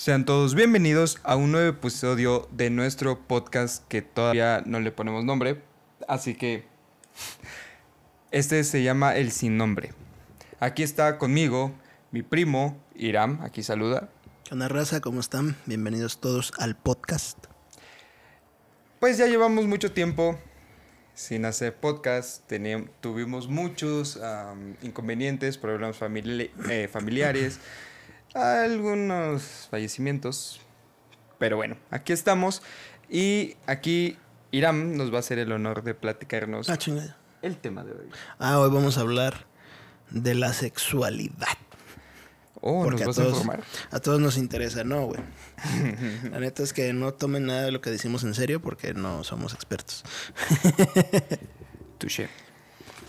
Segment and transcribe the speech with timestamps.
[0.00, 5.26] Sean todos bienvenidos a un nuevo episodio de nuestro podcast que todavía no le ponemos
[5.26, 5.60] nombre,
[6.08, 6.64] así que
[8.30, 9.92] este se llama El Sin Nombre.
[10.58, 11.74] Aquí está conmigo
[12.12, 14.08] mi primo Iram, aquí saluda.
[14.44, 15.02] ¿Qué onda, raza?
[15.02, 15.54] ¿Cómo están?
[15.66, 17.36] Bienvenidos todos al podcast.
[19.00, 20.38] Pues ya llevamos mucho tiempo
[21.12, 22.50] sin hacer podcast,
[23.02, 24.18] tuvimos muchos
[24.80, 27.60] inconvenientes, problemas famili- eh, familiares,
[28.34, 30.60] algunos fallecimientos,
[31.38, 32.62] pero bueno, aquí estamos
[33.08, 34.16] y aquí
[34.52, 36.78] Iram nos va a hacer el honor de platicarnos Ah,
[37.42, 38.08] el tema de hoy.
[38.38, 39.46] Ah, hoy vamos a hablar
[40.10, 41.56] de la sexualidad.
[42.62, 43.64] Oh, Porque ¿nos a vas a todos, informar?
[43.90, 45.20] a todos nos interesa, ¿no, güey?
[46.30, 49.24] La neta es que no tomen nada de lo que decimos en serio porque no
[49.24, 50.04] somos expertos.
[51.98, 52.28] Touché.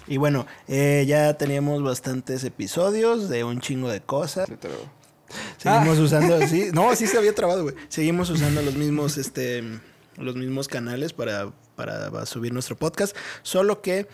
[0.07, 4.47] Y bueno, eh, ya teníamos bastantes episodios de un chingo de cosas.
[5.57, 6.01] Seguimos Ah.
[6.01, 7.75] usando, sí, no, sí se había trabado, güey.
[7.89, 9.63] Seguimos usando los mismos, este,
[10.17, 13.15] los mismos canales para, para subir nuestro podcast.
[13.43, 14.07] Solo que,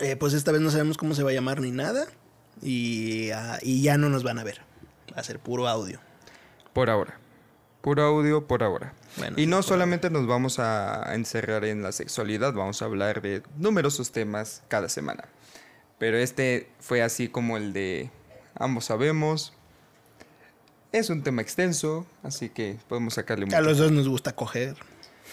[0.00, 2.06] eh, pues esta vez no sabemos cómo se va a llamar ni nada.
[2.62, 4.60] Y, ah, y ya no nos van a ver.
[5.16, 6.00] Va a ser puro audio.
[6.72, 7.18] Por ahora.
[7.80, 8.92] Puro audio por ahora.
[9.16, 13.42] Bueno, y no solamente nos vamos a encerrar en la sexualidad, vamos a hablar de
[13.56, 15.24] numerosos temas cada semana.
[15.98, 18.10] Pero este fue así como el de
[18.56, 19.52] ambos sabemos.
[20.92, 23.56] Es un tema extenso, así que podemos sacarle mucho.
[23.56, 24.76] A los dos nos gusta coger.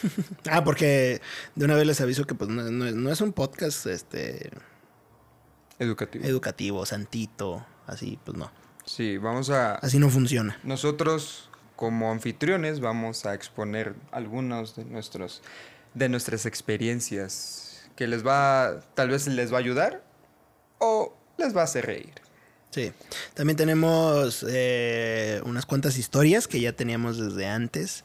[0.49, 1.21] ah, porque
[1.55, 4.51] de una vez les aviso que pues no, no es- no es un podcast este
[5.79, 6.25] educativo.
[6.25, 8.51] educativo, santito, así, pues no.
[8.85, 9.75] sí, vamos a...
[9.75, 10.59] Así no funciona.
[10.63, 15.41] Nosotros como anfitriones vamos a exponer algunos de nuestros
[15.93, 20.03] de nuestras experiencias que les va tal vez les va a ayudar
[20.79, 22.13] o les va a hacer reír.
[22.75, 22.91] Sí.
[23.33, 28.03] También tenemos eh, unas cuantas historias que ya teníamos desde antes.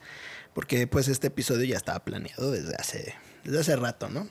[0.55, 4.29] Porque pues este episodio ya estaba planeado desde hace, desde hace rato, ¿no?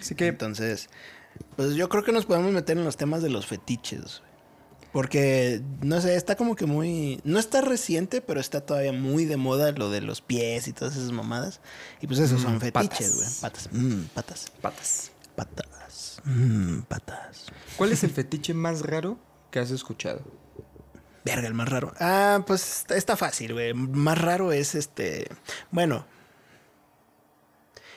[0.00, 0.88] Así que Entonces,
[1.56, 4.00] pues yo creo que nos podemos meter en los temas de los fetiches.
[4.20, 4.28] güey.
[4.92, 7.20] Porque, no sé, está como que muy...
[7.24, 10.96] No está reciente, pero está todavía muy de moda lo de los pies y todas
[10.96, 11.60] esas mamadas.
[12.00, 13.14] Y pues esos son Mm, fetiches, patas.
[13.16, 13.28] güey.
[13.40, 13.68] Patas.
[13.72, 14.52] Mm, patas.
[14.62, 15.10] patas.
[15.36, 15.66] Patas.
[16.24, 17.46] Mm, patas.
[17.76, 19.18] ¿Cuál es el fetiche más raro
[19.50, 20.22] que has escuchado?
[21.24, 21.92] Verga, el más raro.
[22.00, 23.74] Ah, pues está- fácil, güey.
[23.74, 25.28] Más raro es este.
[25.70, 26.06] Bueno.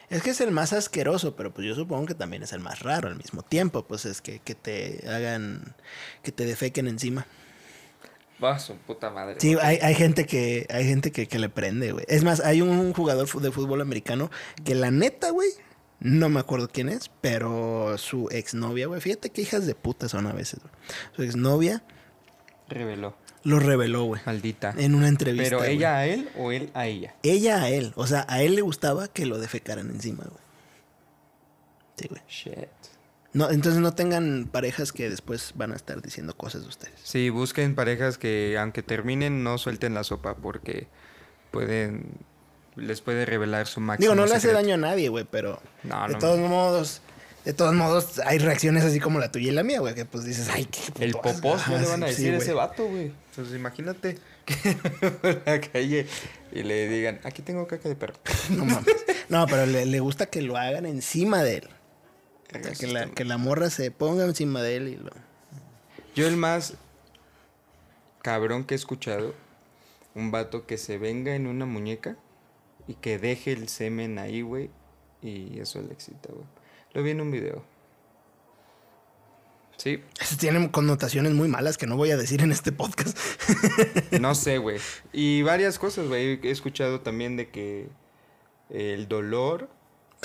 [0.10, 2.82] Es que es el más asqueroso, pero pues yo supongo que también es el más
[2.82, 3.86] raro al mismo tiempo.
[3.86, 5.76] Pues es que, que te hagan.
[6.24, 7.26] que te defequen encima.
[8.44, 9.36] Va, su puta madre.
[9.40, 10.68] Sí, hay, hay gente que.
[10.70, 12.04] hay gente que, que le prende, güey.
[12.10, 14.30] Es más, hay un jugador de fútbol americano
[14.66, 15.50] que la neta, güey.
[16.02, 19.00] No me acuerdo quién es, pero su exnovia, güey.
[19.02, 20.74] Fíjate qué hijas de puta son a veces, güey.
[21.16, 21.84] Su exnovia
[22.68, 23.16] Reveló.
[23.44, 24.20] lo reveló, güey.
[24.26, 24.74] Maldita.
[24.78, 25.58] En una entrevista.
[25.58, 27.14] Pero ella a él o él a ella.
[27.22, 27.94] Ella a él.
[27.96, 30.44] O sea, a él le gustaba que lo defecaran encima, güey.
[31.98, 32.22] Sí, güey.
[32.28, 32.70] Shit.
[33.34, 37.00] No, entonces no tengan parejas que después van a estar diciendo cosas de ustedes.
[37.04, 40.88] Sí, busquen parejas que aunque terminen no suelten la sopa porque
[41.52, 42.26] pueden
[42.76, 44.58] les puede revelar su máximo Digo, no le hace secreto.
[44.64, 47.02] daño a nadie, güey, pero No, de no, todos modos,
[47.46, 50.24] de todos modos, hay reacciones así como la tuya y la mía, güey, que pues
[50.24, 51.22] dices, ay, qué puto El asco".
[51.22, 53.12] popós no le van a sí, decir a ese vato, güey.
[53.32, 54.78] Entonces imagínate que
[55.46, 56.08] la calle
[56.52, 58.16] y le digan, aquí tengo caca de perro.
[58.50, 58.86] No mames.
[59.30, 61.70] No, pero le, le gusta que lo hagan encima de él.
[62.54, 65.12] O sea, que, la, que la morra se ponga encima de él y lo...
[66.16, 66.74] Yo el más
[68.22, 69.34] cabrón que he escuchado,
[70.16, 72.18] un vato que se venga en una muñeca
[72.92, 74.70] y que deje el semen ahí, güey,
[75.22, 76.46] y eso le excita, güey.
[76.94, 77.64] Lo vi en un video.
[79.78, 83.18] Sí, Eso tiene connotaciones muy malas que no voy a decir en este podcast.
[84.20, 84.78] no sé, güey.
[85.12, 86.40] Y varias cosas, güey.
[86.44, 87.88] He escuchado también de que
[88.70, 89.70] el dolor,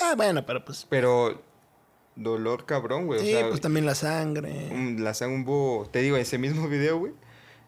[0.02, 0.86] ah, bueno, pero pues...
[0.90, 1.40] pero
[2.16, 3.20] dolor cabrón, güey.
[3.20, 4.68] Sí, o sea, pues también la sangre.
[4.98, 7.12] la sangre, un bo- Te digo, ese mismo video, güey.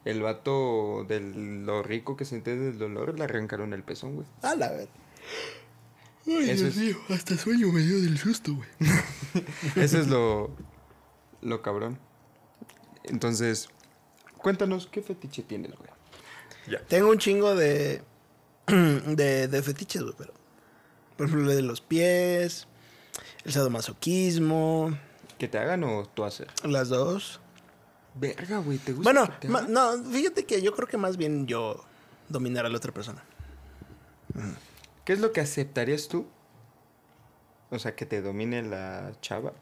[0.05, 4.27] El vato de lo rico que senté del dolor le arrancaron el pezón, güey.
[4.43, 4.89] A la ver.
[6.27, 8.69] Ay, Eso Dios es- mío, hasta sueño me dio del susto, güey.
[9.77, 10.51] Eso es lo,
[11.43, 11.99] lo cabrón.
[13.05, 13.69] Entonces,
[14.39, 15.91] cuéntanos qué fetiche tienes, güey.
[16.69, 16.81] Ya.
[16.87, 18.03] Tengo un chingo de,
[18.67, 20.35] de, de fetiches, güey, pero...
[21.17, 22.69] Por ejemplo, lo de los pies,
[23.45, 24.97] el sadomasoquismo,
[25.39, 26.47] ¿Que te hagan o tú hacer?
[26.65, 27.41] las dos.
[28.19, 29.13] Verga, güey, ¿te gusta?
[29.13, 31.85] Bueno, te no, fíjate que yo creo que más bien yo
[32.29, 33.23] dominar a la otra persona.
[35.05, 36.27] ¿Qué es lo que aceptarías tú?
[37.71, 39.53] O sea, que te domine la chava.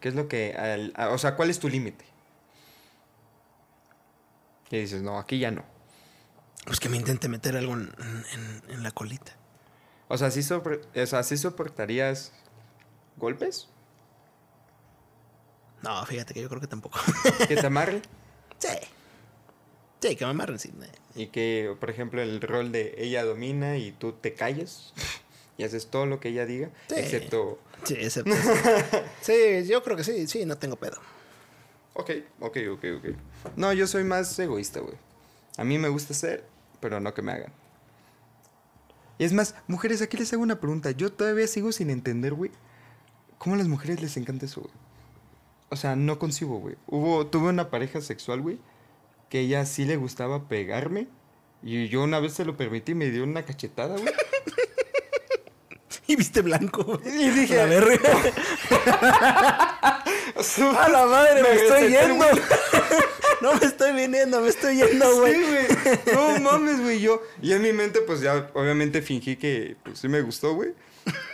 [0.00, 0.54] ¿Qué es lo que...
[0.54, 2.04] al- a- o sea, ¿cuál es tu límite?
[4.68, 5.64] Que dices, no, aquí ya no.
[6.64, 7.92] Pues que me intente meter algo en,
[8.32, 9.32] en- en la colita.
[10.08, 12.32] O sea, ¿sí, o sea, ¿sí soportarías
[13.16, 13.68] golpes?
[15.86, 16.98] No, fíjate que yo creo que tampoco.
[17.46, 18.02] ¿Que te amarre?
[18.58, 18.68] sí.
[20.00, 20.72] Sí, que me amarren, sí.
[21.14, 24.92] Y que, por ejemplo, el rol de ella domina y tú te calles
[25.56, 26.96] y haces todo lo que ella diga, Sí.
[26.96, 27.58] excepto...
[27.84, 28.34] Sí, excepto.
[29.22, 30.98] sí, yo creo que sí, sí, no tengo pedo.
[31.94, 32.10] Ok,
[32.40, 33.04] ok, ok, ok.
[33.56, 34.94] No, yo soy más egoísta, güey.
[35.56, 36.44] A mí me gusta hacer,
[36.80, 37.52] pero no que me hagan.
[39.18, 40.90] Y es más, mujeres, aquí les hago una pregunta.
[40.90, 42.50] Yo todavía sigo sin entender, güey,
[43.38, 44.72] cómo a las mujeres les encanta eso, güey.
[45.68, 46.76] O sea, no concibo, güey.
[46.86, 48.58] Hubo, tuve una pareja sexual, güey,
[49.28, 51.08] que ella sí le gustaba pegarme.
[51.62, 54.12] Y yo una vez se lo permití y me dio una cachetada, güey.
[56.08, 56.84] Y viste blanco.
[56.84, 57.00] güey.
[57.04, 57.82] Y dije, A ver,
[60.78, 62.24] a la madre, me, Me estoy yendo.
[63.42, 65.34] no me estoy viniendo, me estoy yendo, güey.
[65.34, 65.66] Sí, güey.
[66.14, 67.00] No mames, güey.
[67.00, 70.74] Yo, y en mi mente, pues ya obviamente fingí que pues, sí me gustó, güey.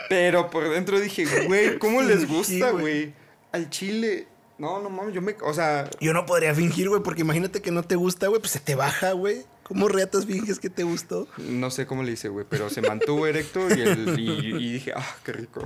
[0.08, 2.82] Pero por dentro dije, güey, ¿cómo les gusta, güey.
[2.82, 3.14] güey?
[3.52, 4.26] Al chile.
[4.58, 5.34] No, no mames, yo me.
[5.44, 8.52] O sea, Yo no podría fingir, güey, porque imagínate que no te gusta, güey, pues
[8.52, 9.44] se te baja, güey.
[9.62, 11.28] ¿Cómo reatas finges que te gustó?
[11.38, 14.92] no sé cómo le hice, güey, pero se mantuvo erecto y, el, y, y dije,
[14.94, 15.62] ah, qué rico.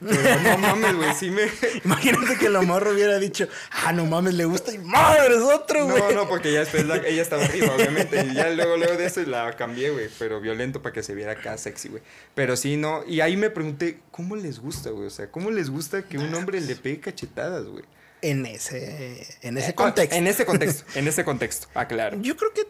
[0.00, 1.42] Pero no mames, güey, sí me.
[1.84, 5.86] Imagínate que la morra hubiera dicho, ah, no mames, le gusta y madre, es otro,
[5.86, 5.98] güey.
[6.02, 8.26] No, no, porque ya después la- ella estaba arriba, obviamente.
[8.30, 10.08] Y ya luego, luego de eso la cambié, güey.
[10.18, 12.02] Pero violento para que se viera acá sexy, güey.
[12.34, 13.02] Pero sí, no.
[13.06, 15.06] Y ahí me pregunté, ¿cómo les gusta, güey?
[15.06, 17.84] O sea, ¿cómo les gusta que un hombre le pegue cachetadas, güey?
[18.20, 20.14] En ese, en ese Eh, contexto.
[20.16, 22.20] En ese contexto, en ese contexto, aclaro.
[22.20, 22.66] Yo creo que,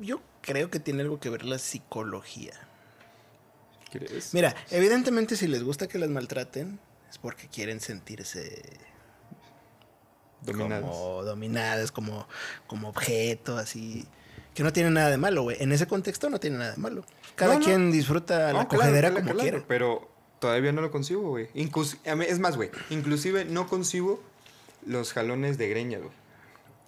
[0.00, 2.52] yo creo que tiene algo que ver la psicología.
[3.90, 4.32] ¿Crees?
[4.34, 6.78] Mira, evidentemente si les gusta que las maltraten,
[7.10, 8.62] es porque quieren sentirse
[10.42, 10.82] Dominadas.
[10.88, 12.26] como dominadas, como,
[12.66, 14.06] como objeto, así.
[14.54, 15.56] Que no tiene nada de malo, güey.
[15.60, 17.04] En ese contexto no tiene nada de malo.
[17.36, 17.64] Cada No, no.
[17.66, 19.64] quien disfruta la No, cogedera claro, como claro, quiere.
[19.66, 20.08] Pero
[20.38, 21.48] todavía no lo concibo, güey.
[21.54, 22.70] Es más, güey.
[22.90, 24.22] Inclusive no concibo
[24.86, 26.10] los jalones de greña, güey.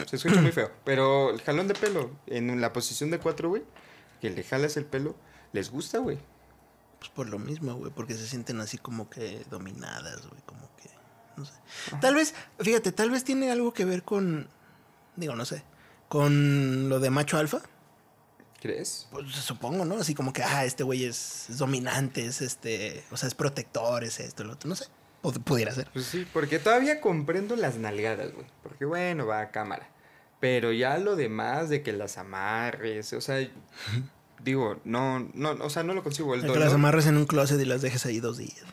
[0.06, 0.70] Se escucha muy feo.
[0.84, 3.62] Pero el jalón de pelo, en la posición de cuatro, güey,
[4.20, 5.14] que le jalas el pelo,
[5.52, 6.18] les gusta, güey.
[6.98, 10.88] Pues por lo mismo, güey, porque se sienten así como que dominadas, güey, como que,
[11.36, 11.52] no sé.
[12.00, 14.48] Tal vez, fíjate, tal vez tiene algo que ver con,
[15.16, 15.64] digo, no sé,
[16.08, 17.60] con lo de macho alfa.
[18.60, 19.08] ¿Crees?
[19.10, 19.96] Pues supongo, ¿no?
[19.96, 24.04] Así como que, ah, este güey es, es dominante, es este, o sea, es protector,
[24.04, 24.86] es esto, lo otro, no sé.
[25.22, 25.88] Pod- pudiera ser.
[25.92, 28.46] Pues sí, porque todavía comprendo las nalgadas, güey.
[28.62, 29.88] Porque bueno, va a cámara.
[30.40, 33.36] Pero ya lo demás de que las amarres, o sea,
[34.42, 36.34] digo, no, no, o sea, no lo consigo.
[36.34, 38.64] El El que dolor, las amarres en un closet y las dejes ahí dos días.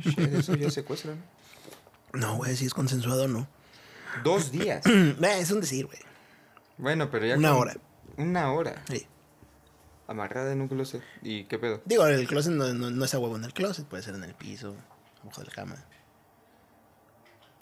[0.00, 1.22] Shit, eso ya secuestran.
[2.12, 3.46] No, güey, si es consensuado, no.
[4.24, 4.82] Dos días.
[5.22, 5.98] Es un decir, güey.
[6.78, 7.36] Bueno, pero ya.
[7.36, 7.76] Una con- hora.
[8.16, 8.82] Una hora.
[8.88, 9.06] Sí.
[10.08, 11.02] Amarrada en un closet.
[11.22, 11.82] ¿Y qué pedo?
[11.84, 14.24] Digo, el closet no, no, no es a huevo en el closet, puede ser en
[14.24, 14.76] el piso,
[15.22, 15.76] abajo de la cama.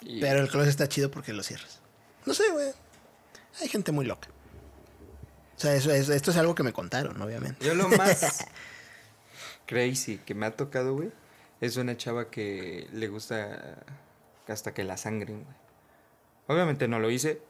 [0.01, 1.79] Y- Pero el closet está chido porque lo cierras.
[2.25, 2.71] No sé, güey.
[3.61, 4.27] Hay gente muy loca.
[5.55, 7.65] O sea, eso, es- esto es algo que me contaron, obviamente.
[7.65, 8.45] Yo lo más
[9.65, 11.11] crazy que me ha tocado, güey,
[11.61, 13.77] es una chava que le gusta
[14.47, 15.55] hasta que la sangren, güey.
[16.47, 17.41] Obviamente no lo hice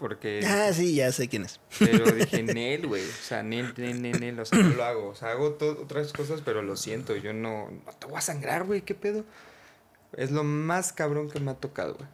[0.00, 0.40] porque...
[0.46, 1.60] Ah, sí, ya sé quién es.
[1.78, 3.02] Pero dije, Nel, güey.
[3.02, 4.40] O sea, Nel, Nel, Nel, Nel.
[4.40, 5.08] O sea, no lo hago.
[5.08, 7.14] O sea, hago otras cosas, pero lo siento.
[7.16, 8.80] Yo no, no te voy a sangrar, güey.
[8.80, 9.26] ¿Qué pedo?
[10.16, 12.08] Es lo más cabrón que me ha tocado, güey.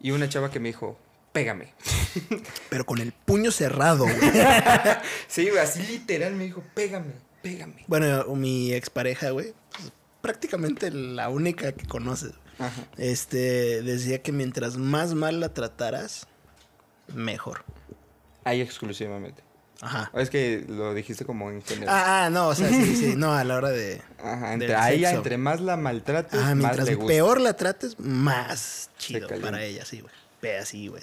[0.00, 0.98] Y una chava que me dijo,
[1.32, 1.74] pégame.
[2.70, 4.16] Pero con el puño cerrado, güey.
[5.28, 7.12] Sí, güey, así literal me dijo, pégame,
[7.42, 7.84] pégame.
[7.86, 12.32] bueno, mi expareja, güey, pues, prácticamente la única que conoces.
[12.58, 12.86] Ajá.
[12.96, 16.26] Este, decía que mientras más mal la trataras,
[17.14, 17.64] mejor.
[18.44, 19.42] Ahí exclusivamente.
[19.82, 20.10] Ajá.
[20.14, 21.94] Es que lo dijiste como en general.
[21.94, 24.02] Ah, ah, no, o sea, sí, sí, no, a la hora de...
[24.22, 27.08] Ajá, entre, a ella, entre más la maltrates, Ah, más mientras le gusta.
[27.08, 30.12] peor la trates, más chido para ella, sí, güey.
[30.42, 31.02] Ve así, güey.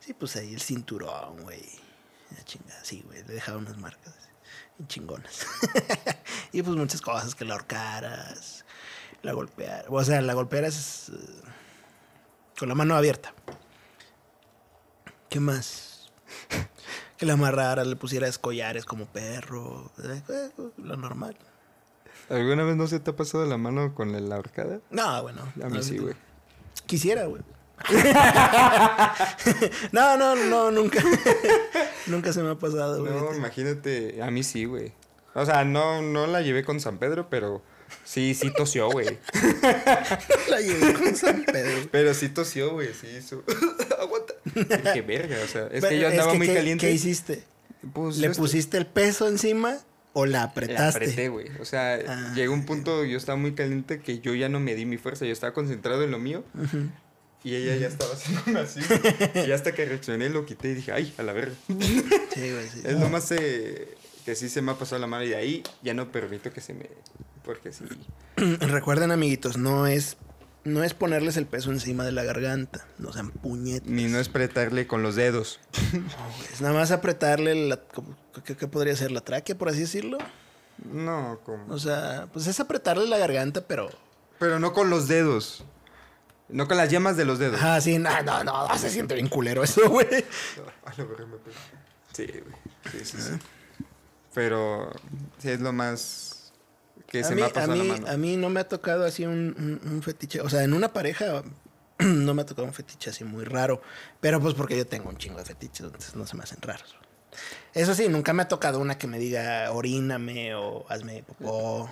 [0.00, 1.62] Sí, pues ahí el cinturón, güey.
[2.34, 3.22] La chingada, sí, güey.
[3.26, 4.14] Le dejaba unas marcas
[4.86, 5.46] chingonas.
[6.52, 8.64] y pues muchas cosas, que la ahorcaras,
[9.22, 9.86] la golpearas.
[9.88, 11.50] O sea, la golpearas eh,
[12.58, 13.34] con la mano abierta.
[15.28, 16.10] ¿Qué más?
[17.18, 19.90] Que la amarraras, le pusieras collares como perro.
[20.04, 21.36] eh, Lo normal.
[22.30, 24.78] ¿Alguna vez no se te ha pasado la mano con la ahorcada?
[24.90, 25.42] No, bueno.
[25.60, 26.14] A mí no, sí, güey.
[26.86, 27.42] Quisiera, güey.
[29.92, 31.02] no, no, no, nunca.
[32.06, 33.12] nunca se me ha pasado, güey.
[33.12, 34.92] No, imagínate, a mí sí, güey.
[35.34, 37.62] O sea, no, no la llevé con San Pedro, pero
[38.04, 39.18] sí, sí tosió, güey.
[40.48, 41.88] La llevé con San Pedro.
[41.90, 43.42] Pero sí tosió, güey, sí hizo.
[44.84, 46.86] Dije, verga, o sea, es Pero que yo andaba muy ¿qué- caliente.
[46.86, 47.42] ¿Qué hiciste?
[47.92, 49.78] Pues ¿Le estoy- pusiste el peso encima
[50.12, 50.98] o la La apretaste?
[51.04, 51.46] apreté, güey.
[51.60, 52.32] O sea, Ah.
[52.34, 55.24] llegó un punto, yo estaba muy caliente que yo ya no me di mi fuerza.
[55.26, 56.44] Yo estaba concentrado en lo mío.
[57.44, 58.80] Y ella ya estaba haciendo así.
[59.46, 61.54] y hasta que reaccioné, lo quité y dije, ay, a la verga.
[61.68, 62.82] Sí, güey, sí.
[62.84, 65.22] Es lo más eh, que sí se me ha pasado la mano.
[65.24, 66.86] Y de ahí ya no permito que se me.
[67.44, 67.84] Porque sí.
[68.36, 70.16] Recuerden, amiguitos, no es,
[70.68, 72.86] no es ponerles el peso encima de la garganta.
[72.98, 73.88] No sean puñetes.
[73.88, 75.60] Ni no es apretarle con los dedos.
[76.52, 77.80] Es nada más apretarle la...
[78.44, 79.10] ¿Qué, qué podría ser?
[79.10, 80.18] ¿La tráquea, por así decirlo?
[80.92, 81.72] No, como.
[81.72, 83.90] O sea, pues es apretarle la garganta, pero...
[84.38, 85.64] Pero no con los dedos.
[86.48, 87.56] No con las yemas de los dedos.
[87.56, 90.06] Ajá, sí, no, no, no, se siente bien culero eso, güey.
[90.86, 91.56] A la verga me pegó.
[92.12, 93.04] Sí, güey.
[93.04, 93.84] Sí, sí, sí.
[94.34, 94.90] Pero
[95.38, 96.37] sí es lo más
[97.06, 98.08] que A se mí, me ha a, pasado la mí, mano.
[98.08, 100.40] a mí no me ha tocado así un, un- un fetiche.
[100.40, 101.42] O sea, en una pareja
[101.98, 103.80] no me ha tocado un fetiche así muy raro.
[104.20, 106.96] Pero pues porque yo tengo un chingo de fetiches, entonces no se me hacen raros.
[107.74, 111.90] Eso sí, nunca me ha tocado una que me diga oríname o hazme popó.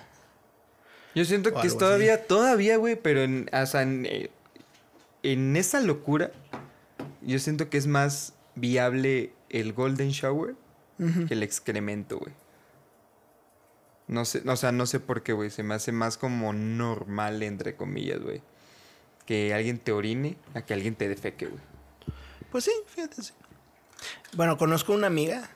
[1.15, 4.31] Yo siento que es todavía, todavía, güey, pero en, o sea, en, eh,
[5.23, 6.31] en esa locura,
[7.23, 10.55] yo siento que es más viable el golden shower
[10.99, 12.33] que el excremento, güey.
[14.09, 15.51] No sé, o sea, no sé por qué, güey.
[15.51, 18.43] Se me hace más como normal, entre comillas, güey.
[19.25, 21.61] Que alguien te orine a que alguien te defeque, güey.
[22.51, 23.33] Pues sí, fíjate, sí.
[24.35, 25.51] Bueno, conozco una amiga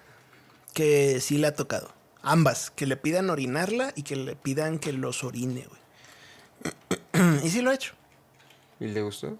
[0.74, 1.92] que sí le ha tocado.
[2.22, 7.40] Ambas, que le pidan orinarla y que le pidan que los orine, güey.
[7.44, 7.94] y sí lo ha hecho.
[8.80, 9.38] ¿Y le gustó?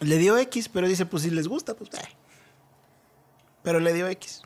[0.00, 1.90] Le dio X, pero dice, pues si les gusta, pues...
[1.94, 2.08] eh.
[3.62, 4.42] Pero le dio X.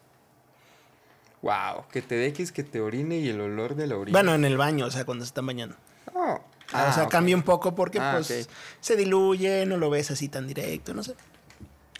[1.43, 4.17] Wow, que te dejes que te orine y el olor de la orina.
[4.17, 5.77] Bueno, en el baño, o sea, cuando se están bañando.
[6.15, 6.41] Oh.
[6.73, 8.49] Ah, o sea, cambia un poco porque Ah, pues
[8.81, 11.15] se diluye, no lo ves así tan directo, no sé.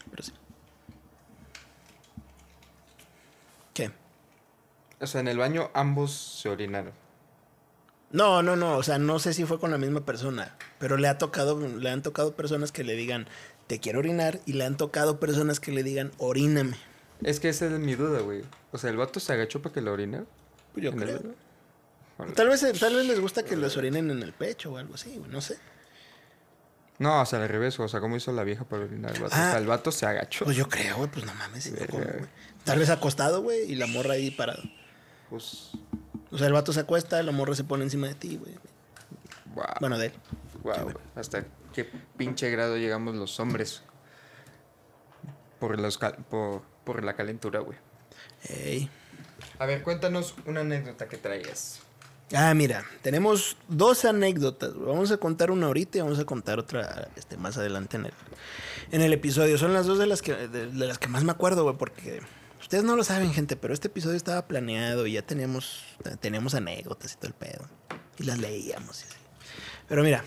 [0.09, 0.31] Pero sí.
[3.73, 3.91] ¿Qué?
[4.99, 6.93] O sea, en el baño ambos se orinaron.
[8.11, 11.07] No, no, no, o sea, no sé si fue con la misma persona, pero le
[11.07, 13.27] ha tocado, le han tocado personas que le digan,
[13.67, 16.77] te quiero orinar, y le han tocado personas que le digan, oríname.
[17.23, 18.43] Es que esa es mi duda, güey.
[18.71, 20.23] O sea, ¿el vato se agachó para que lo orine?
[20.73, 21.33] Pues yo ¿En el creo.
[22.17, 22.35] Órale.
[22.35, 25.15] Tal vez, tal vez les gusta que los orinen en el pecho o algo así,
[25.17, 25.57] güey, no sé.
[26.99, 29.35] No, o sea, al revés, o sea, ¿cómo hizo la vieja para orinar el vato?
[29.35, 29.47] Ah.
[29.47, 30.45] o sea, el vato se agachó.
[30.45, 32.17] Pues yo creo, güey, pues no mames, si no, ¿cómo, Verga.
[32.19, 32.29] güey?
[32.63, 34.61] Tal vez acostado, güey, y la morra ahí parado.
[35.29, 35.71] Pues,
[36.31, 38.53] O sea, el vato se acuesta, la morra se pone encima de ti, güey.
[39.55, 39.65] wow.
[39.79, 40.13] Bueno, de él.
[40.61, 40.95] Wow, sí, güey.
[41.15, 43.81] Hasta qué pinche grado llegamos los hombres.
[45.59, 47.77] Por, los cal- por, por la calentura, güey.
[48.49, 48.89] Ey.
[49.59, 51.79] A ver, cuéntanos una anécdota que traigas.
[52.33, 54.73] Ah, mira, tenemos dos anécdotas.
[54.75, 58.13] Vamos a contar una ahorita y vamos a contar otra este, más adelante en el,
[58.91, 59.57] en el episodio.
[59.57, 62.21] Son las dos de las que, de, de las que más me acuerdo, güey, porque
[62.59, 65.83] ustedes no lo saben, gente, pero este episodio estaba planeado y ya teníamos,
[66.21, 67.67] teníamos anécdotas y todo el pedo.
[68.17, 69.17] Y las leíamos y así.
[69.87, 70.23] Pero mira,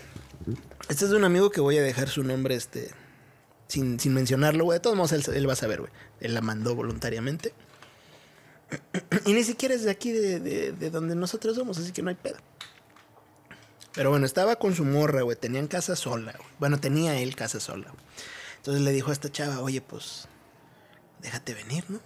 [0.87, 2.91] este es de un amigo que voy a dejar su nombre este,
[3.67, 4.77] sin, sin mencionarlo, güey.
[4.77, 5.91] De todos modos, él, él va a saber, güey.
[6.19, 7.53] Él la mandó voluntariamente.
[9.25, 12.09] Y ni siquiera es de aquí, de, de- de donde nosotros somos, así que no
[12.09, 12.37] hay pedo.
[13.93, 15.37] Pero bueno, estaba con su morra, güey.
[15.37, 16.49] Tenían casa sola, güey.
[16.59, 17.89] Bueno, tenía él casa sola.
[17.89, 18.03] güey.
[18.57, 20.27] Entonces le dijo a esta chava, oye, pues,
[21.21, 21.99] déjate venir, ¿no?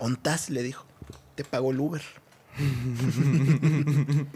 [0.00, 0.84] Ontas, le dijo.
[1.36, 2.02] Te pago el Uber.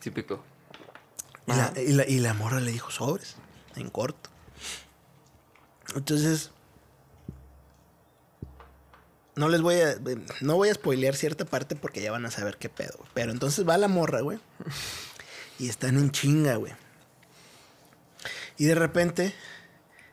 [0.00, 0.42] Típico.
[1.46, 3.36] Y la, y, la, y la morra le dijo, sobres,
[3.76, 4.30] en corto.
[5.94, 6.50] Entonces,
[9.34, 9.96] no les voy a,
[10.40, 12.98] no voy a spoilear cierta parte porque ya van a saber qué pedo.
[13.14, 14.38] Pero entonces va la morra, güey.
[15.58, 16.72] Y están en chinga, güey.
[18.58, 19.34] Y de repente,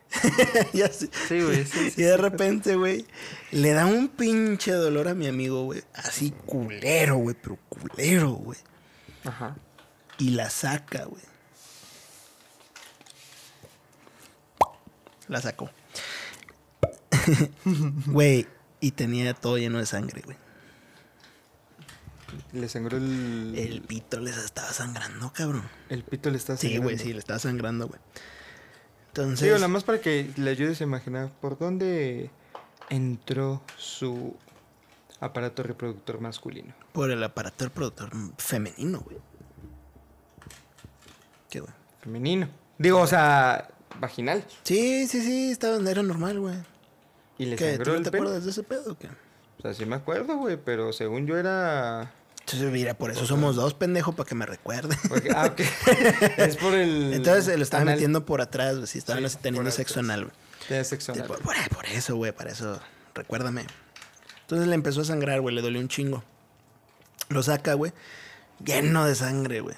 [0.74, 0.92] ya.
[0.92, 3.06] Sí, güey, sí, Y de repente, güey,
[3.52, 5.84] le da un pinche dolor a mi amigo, güey.
[5.94, 8.60] Así culero, güey, pero culero, güey.
[9.26, 9.56] Ajá.
[10.18, 11.24] Y la saca, güey.
[15.30, 15.70] La sacó.
[18.08, 18.48] Güey,
[18.82, 20.38] y tenía todo lleno de sangre, güey.
[22.52, 23.54] Le sangró el...
[23.58, 25.64] El pito les estaba sangrando, cabrón.
[25.90, 26.84] el pito le está Sí, sangrando.
[26.86, 28.00] güey, sí, le estaba sangrando, güey.
[29.08, 32.30] Entonces, Digo, nada más para que le ayudes a imaginar por dónde
[32.90, 34.36] entró su
[35.20, 36.74] aparato reproductor masculino.
[36.94, 39.18] por el aparato del productor femenino, güey.
[41.50, 41.74] ¿Qué, güey?
[42.02, 42.48] Femenino.
[42.78, 44.44] Digo, o sea, vaginal.
[44.64, 46.56] Sí, sí, sí, estaba, era normal, güey.
[47.38, 47.78] Y le ¿Qué?
[47.78, 49.08] ¿Tú sangró no el te acuerdas de ese pedo o qué?
[49.08, 52.12] O sea, sí me acuerdo, güey, pero según yo era...
[52.42, 54.98] Entonces, mira, por eso somos dos, pendejo, para que me recuerde.
[55.08, 55.60] porque- ah, ok.
[56.38, 57.14] es por el...
[57.14, 57.96] Entonces se lo estaba anal.
[57.96, 58.88] metiendo por atrás, güey.
[58.88, 60.36] Si estaban Sí, teniendo sexo anal, güey.
[60.68, 61.28] Tiene sexo Sí, anal.
[61.38, 62.80] Por- por eso, güey, para eso.
[63.14, 63.66] Recuérdame.
[64.42, 66.24] Entonces le empezó a sangrar, güey, le dolió un chingo.
[67.30, 67.94] Lo saca, güey,
[68.66, 69.76] lleno de sangre, güey.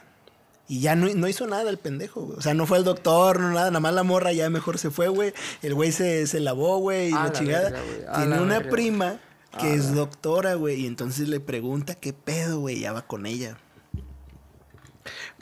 [0.71, 2.37] Y ya no, no hizo nada el pendejo, güey.
[2.37, 4.89] O sea, no fue al doctor, no nada, nada más la morra ya mejor se
[4.89, 5.33] fue, güey.
[5.61, 7.63] El güey se, se lavó, güey, y A la la chingada.
[7.71, 8.71] verga, güey, a Tiene la una verga.
[8.71, 9.19] prima
[9.59, 13.01] que A es la- doctora, güey, y entonces le pregunta qué pedo, güey, ya va
[13.01, 13.57] con ella.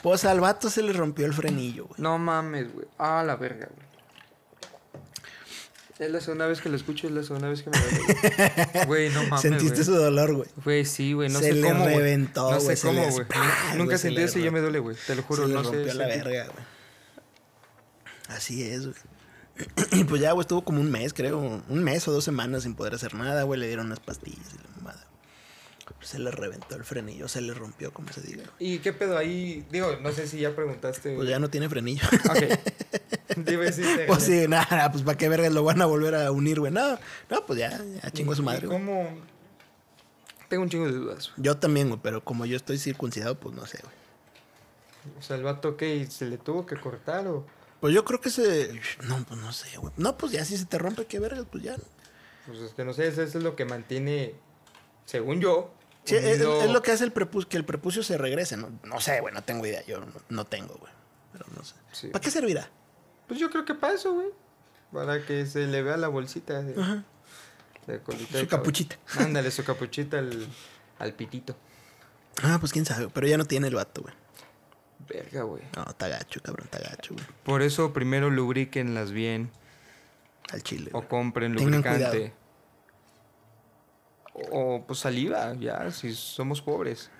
[0.02, 2.00] Pues al vato se le rompió el frenillo, güey.
[2.00, 2.86] No mames, güey.
[2.98, 3.86] Ah, la verga, güey.
[6.00, 8.86] Es la segunda vez que lo escucho, es la segunda vez que me duele.
[8.86, 9.42] Güey, no mames.
[9.42, 10.48] Sentiste su dolor, güey.
[10.64, 11.82] Güey, sí, güey, no Se sé le cómo.
[11.84, 11.96] güey.
[11.96, 13.26] reventó, No güey, sé se cómo, güey.
[13.76, 14.96] Nunca sentí eso y ya me duele, güey.
[15.06, 15.70] Te lo juro, se le no sé.
[15.76, 16.64] rompió la sentí- verga, güey.
[18.28, 18.96] Así es, güey.
[19.92, 21.62] Y pues ya, güey, estuvo como un mes, creo.
[21.68, 23.60] Un mes o dos semanas sin poder hacer nada, güey.
[23.60, 24.79] Le dieron unas pastillas y la.
[26.02, 28.44] Se le reventó el frenillo, se le rompió, como se diga.
[28.58, 29.66] ¿Y qué pedo ahí?
[29.70, 31.14] Digo, no sé si ya preguntaste.
[31.14, 32.02] Pues ya no tiene frenillo.
[32.30, 33.36] Ok.
[33.36, 36.32] Dime si te pues sí, nada, pues para qué vergas lo van a volver a
[36.32, 36.72] unir, güey.
[36.72, 38.78] No, no, pues ya, ya chingó a su madre, ¿Y güey.
[38.78, 39.08] ¿Cómo?
[40.48, 41.30] Tengo un chingo de dudas.
[41.36, 41.46] güey.
[41.46, 43.94] Yo también, güey, pero como yo estoy circuncidado, pues no sé, güey.
[45.18, 47.46] O sea, el vato que se le tuvo que cortar o.
[47.80, 48.72] Pues yo creo que se.
[49.04, 49.92] No, pues no sé, güey.
[49.96, 51.76] No, pues ya si se te rompe, qué vergas, pues ya.
[52.46, 54.34] Pues es que no sé, eso es lo que mantiene,
[55.04, 55.72] según yo.
[56.04, 58.70] Sí, es, lo que hace el prepucio, que el prepucio se regrese, ¿no?
[58.84, 59.84] No sé, güey, no tengo idea.
[59.86, 60.92] Yo no, no tengo, güey.
[61.32, 61.74] Pero no sé.
[61.92, 62.08] Sí.
[62.08, 62.68] ¿Para qué servirá?
[63.28, 64.28] Pues yo creo que para eso, güey.
[64.92, 67.04] Para que se le vea la bolsita de, Ajá.
[67.86, 68.96] de colita Su de capuchita.
[69.18, 70.48] Ándale, su capuchita al,
[70.98, 71.56] al pitito.
[72.42, 74.14] Ah, pues quién sabe, pero ya no tiene el vato, güey.
[75.08, 75.62] Verga, güey.
[75.76, 77.26] No, está gacho, cabrón, está gacho, güey.
[77.44, 79.50] Por eso primero lubriquenlas bien.
[80.50, 80.90] Al chile.
[80.92, 82.32] O compren lubricante.
[84.50, 87.10] O pues saliva, ya, si somos pobres.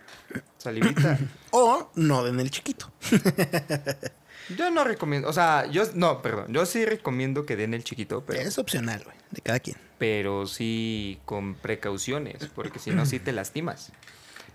[0.59, 1.19] Salivita.
[1.53, 2.91] O no den el chiquito.
[4.57, 8.25] yo no recomiendo, o sea, yo, no, perdón, yo sí recomiendo que den el chiquito,
[8.25, 9.77] pero, Es opcional, güey, de cada quien.
[9.99, 13.93] pero sí con precauciones, porque si no, sí te lastimas.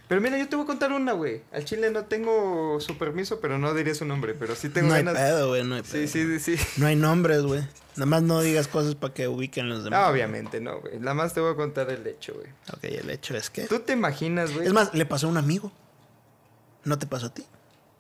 [0.08, 1.42] Pero mira, yo te voy a contar una, güey.
[1.52, 4.94] Al chile no tengo su permiso, pero no diré su nombre, pero sí tengo no
[4.94, 5.92] hay pedo, güey, no hay pedo.
[5.94, 6.58] Sí, sí, sí.
[6.58, 6.66] sí.
[6.78, 7.62] No hay nombres, güey.
[7.96, 10.00] Nada más no digas cosas para que ubiquen los demás.
[10.02, 11.00] No, obviamente no, güey.
[11.00, 12.48] Nada más te voy a contar el hecho, güey.
[12.74, 13.64] Ok, el hecho es que...
[13.64, 14.68] ¿Tú te imaginas, güey?
[14.68, 15.72] Es más, le pasó a un amigo.
[16.84, 17.46] ¿No te pasó a ti?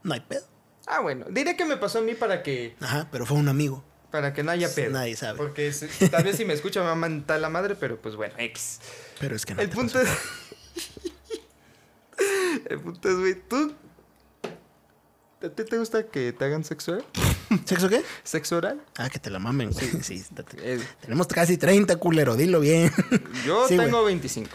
[0.03, 0.43] No hay pedo.
[0.85, 3.83] Ah, bueno, diré que me pasó a mí para que Ajá, pero fue un amigo.
[4.11, 4.91] para que no haya pedo.
[4.91, 5.37] Nadie sabe.
[5.37, 5.73] Porque
[6.11, 8.79] tal vez si me escucha me va a mentar la madre, pero pues bueno, X.
[9.19, 10.11] Pero es que no El te punto pasó.
[10.11, 10.17] es.
[12.65, 13.73] El punto es, güey, tú.
[15.41, 17.05] ¿A ti te gusta que te hagan sexo oral?
[17.65, 18.01] ¿Sexo qué?
[18.23, 18.81] ¿Sexo oral?
[18.97, 19.73] Ah, que te la mamen.
[19.73, 20.23] Sí, sí.
[20.57, 22.35] Eh, Tenemos casi 30, culero.
[22.35, 22.91] Dilo bien.
[23.45, 24.49] yo Sí, tengo 25.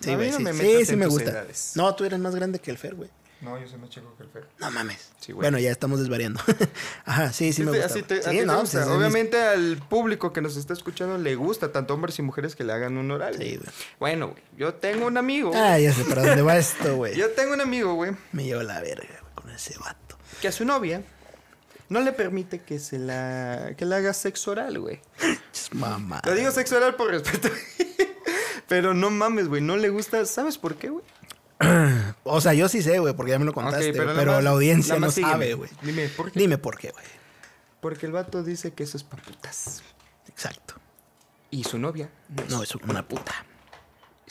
[0.00, 0.42] Sí, güey, no sí.
[0.44, 1.30] me Sí, sí me gusta.
[1.30, 1.72] edades.
[1.76, 3.10] No, tú eres más grande que el Fer, güey.
[3.42, 4.48] No, yo soy más chico que el Fer.
[4.60, 5.10] No mames.
[5.20, 5.42] Sí, güey.
[5.44, 6.40] bueno, ya estamos desvariando.
[7.04, 7.92] Ajá, sí, sí me te- gusta.
[7.92, 8.86] así te- Sí, te no, gusta.
[8.94, 12.72] Obviamente al público que nos está escuchando le gusta, tanto hombres y mujeres que le
[12.72, 13.34] hagan un oral.
[13.36, 13.68] Sí, güey.
[13.98, 15.50] Bueno, güey, yo tengo un amigo.
[15.54, 17.16] Ah, ya sé para dónde va esto, güey.
[17.16, 20.16] Yo tengo un amigo, güey, Me lleva la verga, güey, con ese vato.
[20.40, 21.02] que a su novia
[21.88, 25.00] no le permite que se la que le haga sexo oral, güey.
[25.52, 26.22] Es Mamá.
[26.24, 27.48] Lo digo sexo oral por respeto.
[28.68, 31.04] Pero no mames, güey, no le gusta, ¿sabes por qué, güey?
[32.24, 33.92] O sea, yo sí sé, güey, porque ya me lo contaste.
[33.92, 35.32] Pero nada pero más- la audiencia no sígueme.
[35.32, 35.70] sabe, güey.
[35.82, 36.38] Dime, ¿por qué?
[36.40, 37.04] Dime por qué, güey.
[37.80, 39.82] Porque el vato dice que eso es pa' putas.
[40.28, 40.74] Exacto.
[41.50, 42.08] Y su novia
[42.48, 43.44] no es una puta.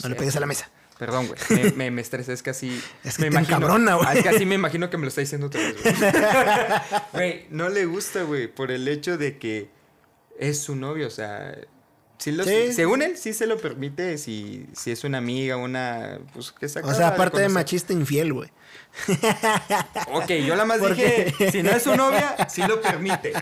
[0.02, 0.20] No le Sí.
[0.20, 0.70] pegues a la mesa.
[0.98, 1.40] Perdón, güey.
[1.64, 2.82] Me, me, me estresé, es casi.
[3.04, 4.08] Es que me encabrona, güey.
[4.08, 5.96] Ah, Es que así me imagino que me lo está diciendo otra vez, güey.
[7.14, 9.70] Güey, no le gusta, güey, por el hecho de que
[10.40, 11.56] es su novio, o sea.
[12.22, 12.72] Sí Sí.
[12.74, 16.20] Según él, sí se lo permite si, si es una amiga, una.
[16.34, 18.50] Pues que se O sea, aparte de machista infiel, güey.
[20.12, 21.52] Ok, yo la más ¿Por dije, qué?
[21.52, 23.34] si no es su novia, sí lo permite.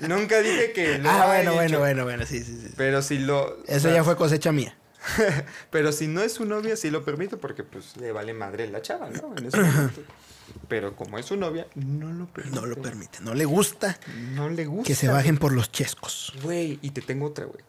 [0.00, 2.74] Nunca dije que lo Ah, bueno, bueno, bueno, bueno, sí, sí, sí.
[2.76, 3.42] Pero si lo.
[3.44, 4.76] o Eso sea, ya fue cosecha mía.
[5.70, 8.82] Pero si no es su novia, sí lo permite porque pues le vale madre la
[8.82, 9.32] chava, ¿no?
[9.36, 10.02] En ese momento.
[10.68, 12.56] Pero como es su novia, no lo permite.
[12.60, 13.18] No lo permite.
[13.20, 13.98] No le gusta
[14.32, 14.86] No le gusta.
[14.86, 16.32] que se bajen por los chescos.
[16.42, 17.62] Güey, y te tengo otra, güey.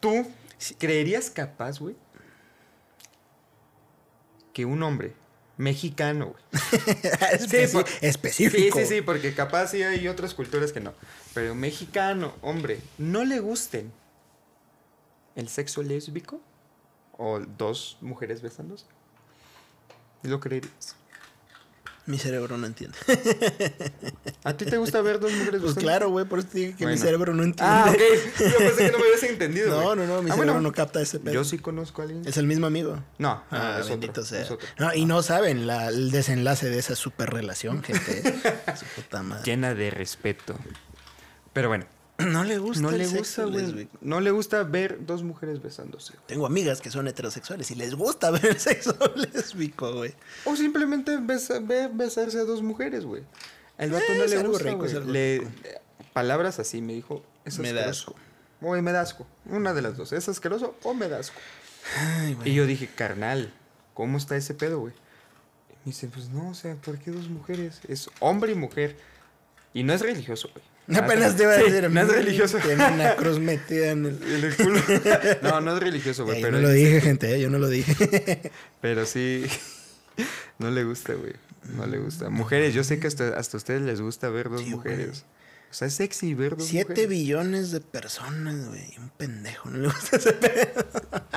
[0.00, 0.26] ¿Tú
[0.78, 1.94] creerías capaz, güey?
[4.52, 5.14] Que un hombre
[5.56, 7.68] mexicano, güey.
[7.72, 8.78] Por- específico.
[8.78, 10.94] Sí, sí, sí, porque capaz sí hay otras culturas que no.
[11.34, 13.92] Pero mexicano, hombre, ¿no le gusten
[15.36, 16.40] el sexo lésbico?
[17.18, 18.86] ¿O dos mujeres besándose?
[20.22, 20.96] ¿Lo creerías?
[22.10, 22.98] Mi cerebro no entiende.
[24.44, 26.86] ¿A ti te gusta ver dos mujeres Pues claro, güey, por eso te dije que
[26.86, 27.72] mi cerebro no entiende.
[27.72, 27.96] Ah, ok.
[28.50, 29.68] Yo pensé que no me habías entendido.
[29.68, 31.34] No, no, no, mi Ah, cerebro bueno, no capta ese pedo.
[31.34, 32.22] Yo sí conozco a alguien.
[32.26, 32.96] Es el mismo amigo.
[33.18, 34.42] No, no, Ah, es bendito otro, sea.
[34.42, 34.66] es otro.
[34.78, 38.22] No, y no saben la- el desenlace de esa super relación, gente.
[38.76, 39.44] Su puta madre.
[39.44, 40.56] Llena de respeto.
[41.52, 41.86] Pero bueno,
[42.32, 43.88] No le gusta No el le sexo gusta, güey.
[44.00, 46.12] No le gusta ver dos mujeres besándose.
[46.14, 46.26] güey.
[46.26, 50.14] Tengo amigas que son heterosexuales y les gusta ver sexo lésbico, güey.
[50.44, 53.22] O simplemente besa- ve besarse a dos mujeres, güey.
[53.78, 54.92] El vato Eh, no es le gusta, rico, güey.
[55.06, 55.50] Le- rico.
[56.12, 57.24] Palabras así me dijo.
[57.44, 58.14] Es Me da asqueroso.
[58.60, 59.26] Güey, me da asco.
[59.46, 60.12] Una de las dos.
[60.12, 61.38] ¿Es asqueroso o me da asco?
[61.96, 63.54] Ay, Y yo dije, carnal,
[63.94, 64.92] ¿cómo está ese pedo, güey?
[65.70, 67.80] Y me dice, pues no, o sea, ¿por qué dos mujeres?
[67.88, 68.98] Es hombre y mujer.
[69.72, 70.62] Y no es religioso, güey.
[70.98, 71.90] Apenas te iba a decir.
[71.90, 72.58] no es religioso.
[72.58, 74.56] Tiene una cruz metida en el.
[74.56, 74.80] Culo.
[75.42, 76.38] No, no es religioso, güey.
[76.38, 78.50] Eh, yo no lo dije, gente, eh, yo no lo dije.
[78.80, 79.44] pero sí.
[80.58, 81.32] No le gusta, güey.
[81.76, 82.30] No le gusta.
[82.30, 84.76] Mujeres, yo sé que hasta, hasta a ustedes les gusta ver dos Sí, güey.
[84.76, 85.24] mujeres.
[85.70, 87.08] O sea, es sexy ver dos Siete mujeres.
[87.08, 88.92] billones de personas, güey.
[88.96, 90.84] y Un pendejo, no le gusta ese pedo.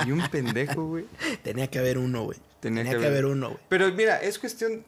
[0.06, 1.06] Y un pendejo, güey.
[1.44, 2.38] Tenía que haber uno, güey.
[2.60, 3.60] Tenía Tenía, que haber uno, güey.
[3.68, 4.84] Pero mira, es cuestión.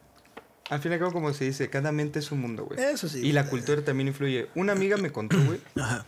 [0.69, 2.81] Al fin y al cabo, como se dice, cada mente es un mundo, güey.
[2.81, 3.21] Eso sí.
[3.25, 4.49] Y la cultura también influye.
[4.55, 5.61] Una amiga me contó, güey.
[5.77, 6.07] Ajá,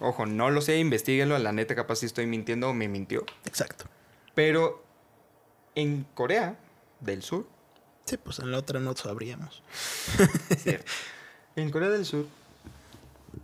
[0.00, 1.38] Ojo, no lo sé, investiguenlo.
[1.38, 3.24] La neta, capaz si estoy mintiendo o me mintió.
[3.44, 3.84] exacto.
[4.34, 4.82] Pero
[5.74, 6.56] en Corea
[7.00, 7.46] del Sur,
[8.06, 9.62] Sí, pues en la otra no sabríamos.
[11.56, 12.26] en Corea del Sur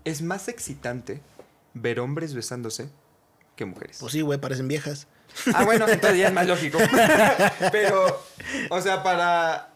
[0.05, 1.21] es más excitante
[1.75, 2.89] ver hombres besándose
[3.55, 3.99] que mujeres.
[4.01, 5.07] Pues sí, güey, parecen viejas.
[5.55, 6.79] Ah, bueno, entonces ya es más lógico.
[7.73, 8.23] Pero,
[8.71, 9.73] o sea, para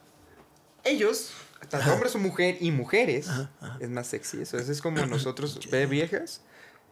[0.85, 1.95] ellos, tanto Ajá.
[1.95, 3.79] hombres o mujer y mujeres, Ajá, ajá.
[3.81, 4.43] es más sexy.
[4.43, 6.43] Eso es como nosotros ver viejas,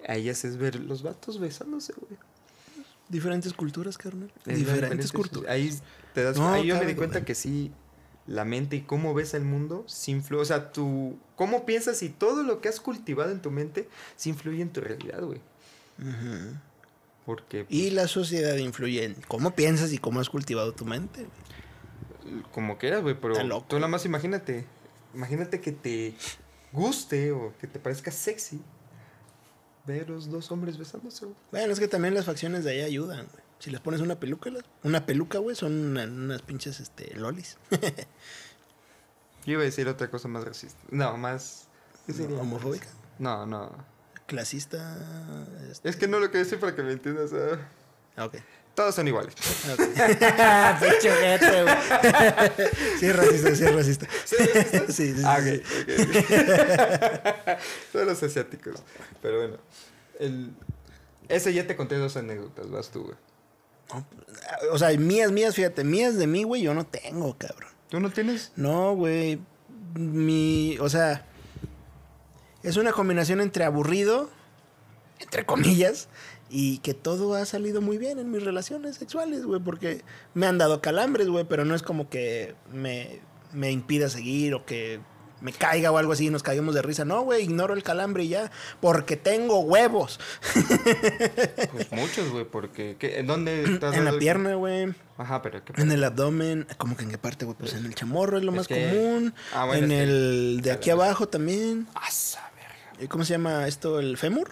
[0.06, 2.18] a ellas es ver los vatos besándose, güey.
[3.08, 4.30] Diferentes culturas, carnal.
[4.44, 5.50] Diferentes culturas.
[5.50, 5.72] Ahí
[6.14, 7.72] te das No, ahí yo me di cuenta que sí
[8.26, 12.10] la mente y cómo ves el mundo sí influye, o sea, tú cómo piensas y
[12.10, 15.40] todo lo que has cultivado en tu mente sí influye en tu realidad, güey.
[17.24, 21.20] Porque Y la sociedad influye en cómo piensas y cómo has cultivado tu mente.
[21.20, 21.30] güey.
[22.52, 23.66] Como quieras, güey, pero loco.
[23.68, 24.66] tú nada más imagínate,
[25.14, 26.14] imagínate que te
[26.72, 28.60] guste o que te parezca sexy
[29.86, 31.36] ver los dos hombres besándose, güey.
[31.50, 33.42] Bueno, es que también las facciones de ahí ayudan, güey.
[33.58, 34.50] Si les pones una peluca,
[34.84, 37.56] una peluca, güey, son una- unas pinches este, lolis.
[39.46, 40.78] Yo iba a decir otra cosa más racista.
[40.90, 41.68] No, más
[42.06, 42.38] ¿qué sería?
[42.38, 42.86] Homofóbica.
[43.18, 43.72] No, no.
[44.26, 44.98] Clasista.
[45.70, 47.32] este- Es que no lo que decir para que me entiendas.
[47.32, 47.58] ah.
[48.16, 48.36] Ah, Ok.
[48.78, 49.34] Todos son iguales.
[49.96, 51.74] Ojete, güey.
[53.00, 54.06] sí, es racista, sí, es racista.
[54.24, 54.92] ¿Sí, racista?
[54.92, 57.58] Sí, sí, Ah, sí, ok.
[57.92, 58.80] Todos los asiáticos.
[59.20, 59.56] Pero bueno.
[60.20, 60.52] El...
[61.28, 63.16] Ese ya te conté dos anécdotas, vas tú, güey.
[64.70, 67.72] O sea, mías, mías, fíjate, mías de mí, güey, yo no tengo, cabrón.
[67.88, 68.52] ¿Tú no tienes?
[68.54, 69.40] No, güey.
[69.94, 70.78] Mi.
[70.78, 71.26] O sea.
[72.62, 74.30] Es una combinación entre aburrido,
[75.18, 76.08] entre comillas,
[76.50, 80.02] y que todo ha salido muy bien en mis relaciones sexuales, güey, porque
[80.34, 83.20] me han dado calambres, güey, pero no es como que me,
[83.52, 85.00] me impida seguir o que
[85.40, 87.04] me caiga o algo así y nos caigamos de risa.
[87.04, 90.18] No, güey, ignoro el calambre y ya, porque tengo huevos.
[91.72, 92.96] Pues muchos, güey, porque...
[92.98, 94.94] ¿qué- ¿En dónde estás En la pierna, güey.
[95.16, 97.94] Ajá, pero ¿qué En el abdomen, como que en qué parte, güey, pues en el
[97.94, 99.34] chamorro es lo Es más que- común.
[99.52, 101.86] Ah, bueno, en que- el de aquí abajo también.
[101.94, 102.08] ¡Ah,
[102.56, 103.04] verga!
[103.04, 104.00] ¿Y ¿Cómo se llama esto?
[104.00, 104.50] ¿El fémur?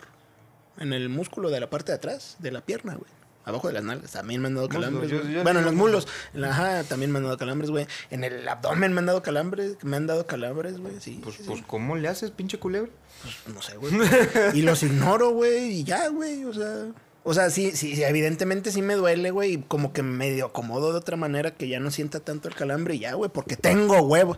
[0.79, 3.11] En el músculo de la parte de atrás, de la pierna, güey.
[3.45, 4.11] Abajo de las nalgas.
[4.11, 5.09] También me han dado calambres.
[5.09, 6.09] yo- bueno, en los mulos.
[6.35, 7.87] En la, ajá, también me han dado calambres, güey.
[8.11, 9.77] En el abdomen me han dado calambres.
[9.85, 10.95] Me han dado calambres, güey.
[11.01, 11.21] Sí.
[11.23, 11.65] Pues, sí, pues, sí.
[11.67, 12.91] ¿cómo le haces, pinche culebra?
[13.23, 13.93] Pues, no sé, güey.
[14.55, 15.71] y los ignoro, güey.
[15.81, 16.45] Y ya, güey.
[16.45, 16.87] O sea.
[17.29, 19.55] O sea, sí, sí, sí, evidentemente sí me duele, güey.
[19.55, 22.95] Y como que medio acomodo de otra manera que ya no sienta tanto el calambre
[22.95, 24.37] y ya, güey, porque tengo huevos.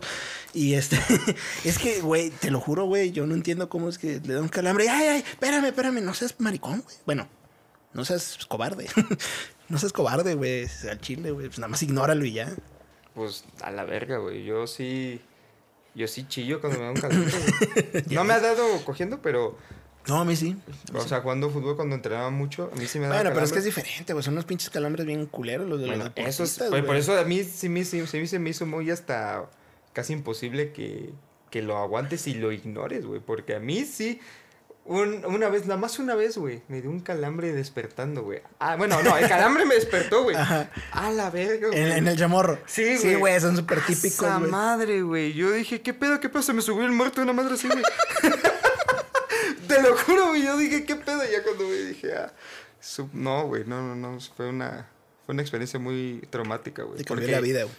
[0.55, 0.97] Y este,
[1.65, 4.41] es que, güey, te lo juro, güey, yo no entiendo cómo es que le da
[4.41, 4.89] un calambre.
[4.89, 6.95] Ay, ay, espérame, espérame, no seas maricón, güey.
[7.05, 7.29] Bueno,
[7.93, 8.87] no seas cobarde.
[9.69, 11.45] no seas cobarde, güey, al chile, güey.
[11.45, 12.51] Pues nada más ignóralo y ya.
[13.13, 14.43] Pues a la verga, güey.
[14.43, 15.21] Yo sí...
[15.93, 17.33] Yo sí chillo cuando me da un calambre.
[18.09, 19.59] No me ha dado cogiendo, pero...
[20.09, 20.57] No, a mí sí.
[20.93, 23.51] O sea, jugando fútbol cuando entrenaba mucho, a mí sí me da Bueno, pero es
[23.53, 24.23] que es diferente, güey.
[24.23, 26.99] Son unos pinches calambres bien culeros los de Bueno, los eso es, por, güey.
[26.99, 29.45] eso a mí sí, me- sí- sí se me hizo muy hasta
[29.93, 31.11] casi imposible que,
[31.49, 33.21] que lo aguantes y lo ignores, güey.
[33.21, 34.19] Porque a mí sí,
[34.85, 38.41] un- una vez, nada más una vez, güey, me dio un calambre despertando, güey.
[38.59, 40.35] Ah, bueno, no, el calambre me despertó, güey.
[40.91, 41.79] A la verga, güey.
[41.79, 42.57] En, en el chamorro.
[42.65, 43.15] Sí, Sí, güey.
[43.15, 44.49] güey, son súper típicos, Esa güey.
[44.49, 45.33] madre, güey.
[45.33, 46.41] Yo dije, ¿qué pedo, qué pedo?
[46.41, 47.83] Se me subió el muerto de una madre así, güey.
[49.69, 50.43] Te lo juro, güey.
[50.43, 51.23] Yo dije, ¿qué pedo?
[51.23, 52.33] Y ya cuando me dije, ah,
[53.13, 54.19] no, güey, no, no, no.
[54.19, 54.89] Fue una,
[55.25, 56.97] fue una experiencia muy traumática, güey.
[56.97, 57.75] Te cambió la vida, güey.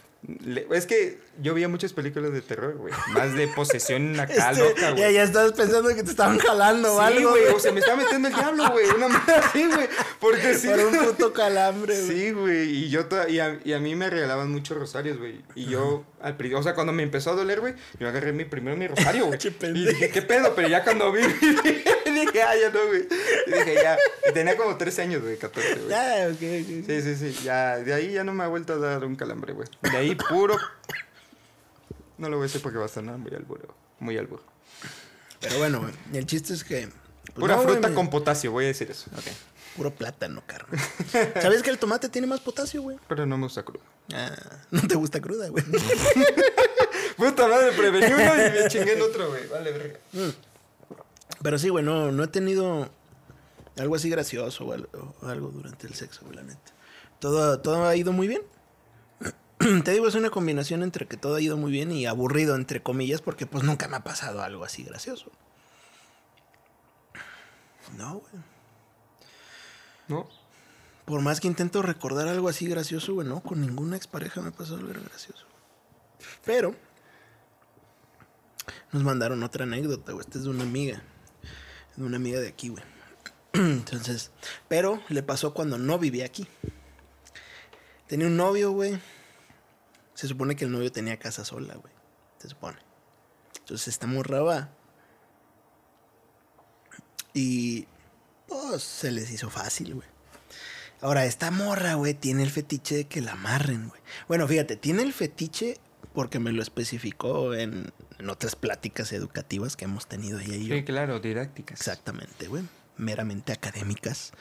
[0.72, 2.92] Es que yo veía muchas películas de terror, güey.
[3.14, 5.14] Más de posesión acá, Este, loca, ya, güey.
[5.14, 7.96] ya estabas pensando que te estaban jalando o Sí, algo, güey, o se me está
[7.96, 8.87] metiendo el diablo, güey.
[8.90, 9.88] Una madre así, güey.
[10.20, 10.68] Porque sí.
[10.68, 12.06] Por un puto calambre, güey.
[12.18, 15.40] Sí, güey, y yo y a, y a mí me regalaban muchos rosarios, güey.
[15.54, 18.76] Y yo, al o sea, cuando me empezó a doler, güey, yo agarré mi primero
[18.76, 19.38] mi rosario, güey.
[19.74, 20.54] Y dije, ¿qué pedo?
[20.54, 21.22] Pero ya cuando vi,
[22.26, 23.06] dije, ah, ya no, güey.
[23.46, 23.96] Y dije, ya.
[24.28, 25.92] Y tenía como 13 años, güey, 14, güey.
[25.94, 26.87] Ah, ok, ok.
[26.87, 27.40] Sí, sí, sí.
[27.44, 29.68] Ya, de ahí ya no me ha vuelto a dar un calambre, güey.
[29.83, 30.56] De ahí puro.
[32.18, 33.74] No lo voy a decir porque va a sonar muy alburo.
[33.98, 34.42] Muy alburo.
[35.40, 35.92] Pero bueno, güey.
[36.12, 36.88] El chiste es que.
[36.88, 39.11] pues, Pura no, güey, fruta me- con potasio, voy a decir eso.
[39.16, 39.24] Ok.
[39.76, 40.78] Puro plátano, carnal.
[41.40, 42.98] ¿Sabes que el tomate tiene más potasio, güey?
[43.09, 43.83] Pero no me gusta crudo.
[44.12, 44.30] Ah,
[44.70, 45.64] no te gusta cruda, güey.
[47.16, 49.46] Puta madre, prevení uno y me chingué en otro, güey.
[49.48, 49.98] Vale, verga.
[51.42, 52.90] Pero sí, güey, no, no he tenido
[53.78, 56.72] algo así gracioso o algo, o algo durante el sexo, güey, la neta.
[57.18, 58.42] Todo, todo ha ido muy bien.
[59.84, 62.82] Te digo, es una combinación entre que todo ha ido muy bien y aburrido, entre
[62.82, 65.30] comillas, porque pues nunca me ha pasado algo así gracioso.
[67.96, 68.42] No, güey.
[70.08, 70.28] ¿No?
[71.04, 74.52] Por más que intento recordar algo así gracioso, güey, no, con ninguna expareja me ha
[74.52, 75.46] pasado algo gracioso.
[76.44, 76.74] Pero
[78.92, 80.24] nos mandaron otra anécdota, güey.
[80.24, 81.02] Esta es de una amiga.
[82.00, 82.82] De una amiga de aquí, güey.
[83.52, 84.30] Entonces,
[84.68, 86.48] pero le pasó cuando no vivía aquí.
[88.06, 88.98] Tenía un novio, güey.
[90.14, 91.92] Se supone que el novio tenía casa sola, güey.
[92.38, 92.78] Se supone.
[93.58, 94.70] Entonces esta morra va.
[97.34, 97.86] Y
[98.46, 100.08] pues se les hizo fácil, güey.
[101.02, 104.00] Ahora, esta morra, güey, tiene el fetiche de que la amarren, güey.
[104.26, 105.78] Bueno, fíjate, tiene el fetiche
[106.12, 110.75] porque me lo especificó en, en otras pláticas educativas que hemos tenido ella y yo.
[110.77, 111.79] Sí, claro, didácticas.
[111.79, 112.64] Exactamente, güey.
[112.96, 114.33] Meramente académicas.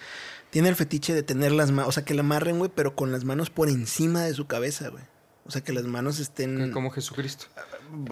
[0.50, 3.12] Tiene el fetiche de tener las manos, o sea, que la amarren, güey, pero con
[3.12, 5.04] las manos por encima de su cabeza, güey.
[5.46, 6.72] O sea, que las manos estén...
[6.72, 7.46] Como Jesucristo.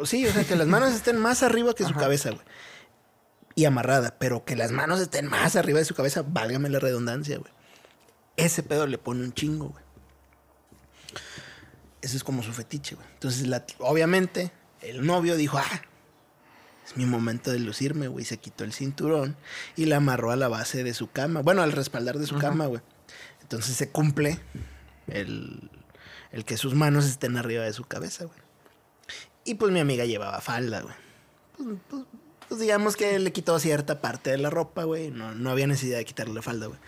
[0.05, 1.99] Sí, o sea, que las manos estén más arriba que su Ajá.
[1.99, 2.43] cabeza, güey.
[3.55, 7.37] Y amarrada, pero que las manos estén más arriba de su cabeza, válgame la redundancia,
[7.37, 7.51] güey.
[8.37, 9.83] Ese pedo le pone un chingo, güey.
[12.01, 13.07] Ese es como su fetiche, güey.
[13.13, 15.81] Entonces, la- obviamente, el novio dijo, ah,
[16.85, 18.23] es mi momento de lucirme, güey.
[18.25, 19.35] Se quitó el cinturón
[19.75, 21.41] y la amarró a la base de su cama.
[21.41, 22.81] Bueno, al respaldar de su cama, güey.
[23.41, 24.39] Entonces se cumple
[25.07, 25.69] el,
[26.31, 28.39] el que sus manos estén arriba de su cabeza, güey.
[29.43, 30.95] Y pues mi amiga llevaba falda, güey.
[31.57, 32.03] Pues, pues-
[32.47, 35.11] pues digamos que le quitó cierta parte de la ropa, güey.
[35.11, 36.79] No, no había necesidad de quitarle la falda, güey.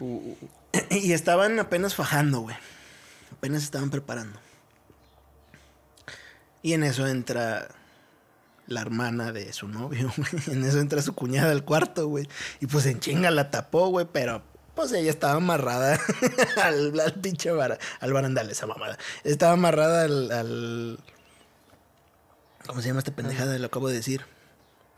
[0.00, 0.48] Uh, uh, uh.
[0.94, 2.56] Y estaban apenas fajando, güey.
[3.42, 4.38] Apenas estaban preparando.
[6.62, 7.66] Y en eso entra
[8.68, 10.30] la hermana de su novio, güey.
[10.56, 12.28] En eso entra su cuñada al cuarto, güey.
[12.60, 14.44] Y pues en chinga la tapó, güey, pero
[14.76, 15.98] pues ella estaba amarrada
[16.62, 18.96] al, al pinche al barandal, esa mamada.
[19.24, 20.98] Estaba amarrada al, al-
[22.64, 23.58] ¿Cómo se llama esta pendejada?
[23.58, 24.24] Lo acabo de decir.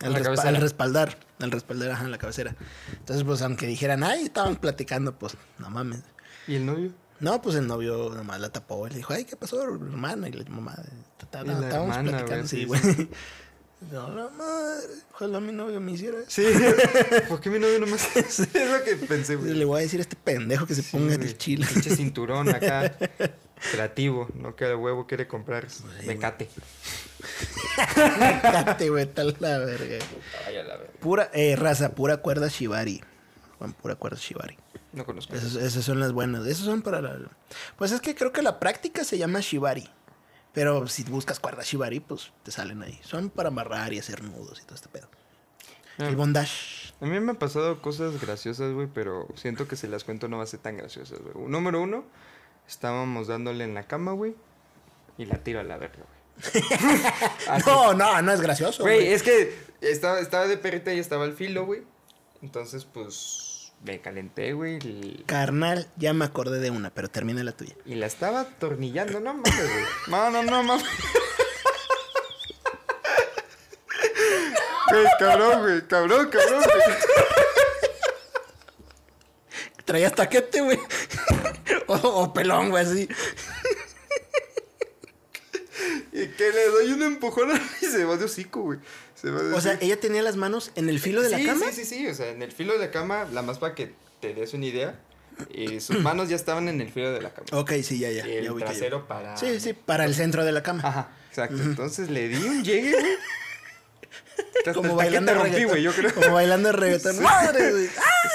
[0.03, 1.17] Al, respa- al respaldar.
[1.41, 2.55] Al respaldar, ajá, en la cabecera.
[2.93, 6.03] Entonces, pues aunque dijeran, ay, estaban platicando, pues no mames.
[6.47, 6.93] ¿Y el novio?
[7.21, 8.87] No, pues el novio nomás la tapó.
[8.89, 10.29] Le dijo, ay, ¿qué pasó, hermana?
[10.29, 10.75] Y la mamá,
[11.17, 12.81] "Ta- ta- Y estábamos platicando, sí, güey.
[13.93, 16.31] No, la madre, ojalá mi novio me hiciera eso.
[16.31, 16.47] Sí.
[17.29, 18.45] ¿Por qué mi novio no me hace eso?
[18.45, 19.53] Es lo que pensé, güey.
[19.53, 21.67] Le voy a decir a este pendejo que se Sí, ponga el chile.
[21.71, 22.95] Pinche cinturón acá.
[23.73, 25.67] Creativo, no que el huevo quiere comprar
[26.07, 26.49] mecate.
[27.95, 29.99] Cállate, güey, tal la verga.
[30.47, 30.93] Ay, a la verga.
[31.01, 33.03] Pura, eh, raza, pura cuerda shibari.
[33.59, 34.57] Juan, pura cuerda shibari.
[34.95, 35.35] No conozco.
[35.35, 36.47] Esas, esas son las buenas.
[36.47, 37.19] Esas son para la...
[37.77, 39.89] Pues es que creo que la práctica se llama shibari.
[40.53, 42.99] Pero si buscas cuerda shibari, pues te salen ahí.
[43.03, 45.09] Son para amarrar y hacer nudos y todo este pedo.
[45.99, 46.07] Ah.
[46.07, 46.93] El bondage.
[47.01, 50.39] A mí me han pasado cosas graciosas, güey, pero siento que si las cuento no
[50.39, 51.49] va a ser tan graciosas, güey.
[51.49, 52.05] Número uno,
[52.69, 54.35] estábamos dándole en la cama, güey,
[55.19, 56.65] y la tiro a la verga, güey.
[57.67, 58.83] No, no, no es gracioso.
[58.83, 59.13] Güey, güey.
[59.13, 61.83] es que estaba, estaba de perrita y estaba al filo, güey.
[62.43, 63.54] Entonces, pues,
[63.85, 67.75] me calenté, güey, y, Carnal, ya me acordé de una, pero termina la tuya.
[67.85, 69.21] y la estaba atornillando.
[69.21, 69.85] No mames, güey.
[70.09, 70.85] No, no, no, mames.
[74.91, 76.97] Güey, cabrón, güey, cabrón, cabrón, güey.
[79.85, 80.79] Traías taquete, güey.
[81.87, 83.09] o, o pelón, güey, así.
[86.13, 87.51] Y que le doy un empujón
[87.83, 88.79] y se va de hocico, güey.
[89.25, 91.65] Se va de O sea, ella tenía las manos en el filo de la cama.
[91.71, 92.07] Sí, sí, sí.
[92.07, 94.67] O sea, en el filo de la cama, la más para que te des una
[94.67, 95.01] idea.
[95.51, 97.47] Y sus manos ya estaban en el filo de la cama.
[97.53, 98.29] Ok, sí, ya, ya.
[98.29, 99.37] y el ya trasero para.
[99.39, 100.83] Sí, sí, para el centro de la cama.
[100.85, 101.63] Ajá, exacto.
[101.63, 103.17] Entonces le di un llegue, güey.
[104.73, 106.15] Como bailando rompí, yo creo.
[106.15, 107.23] Como bailando reggaetón.
[107.23, 107.89] ¡Madre, güey!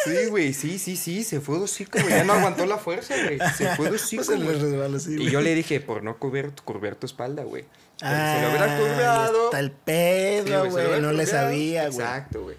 [0.05, 2.09] Sí, güey, sí, sí, sí, se fue de hocico, güey.
[2.09, 3.39] Ya no aguantó la fuerza, güey.
[3.57, 7.05] Se fue de hocico, Pues así, Y yo le dije, por no curver, curver tu
[7.07, 7.65] espalda, güey.
[8.01, 9.45] Ah, se lo hubiera curvado.
[9.45, 11.01] Está el pedo, güey.
[11.01, 11.25] no le curveado.
[11.25, 11.99] sabía, güey.
[11.99, 12.57] Exacto, güey.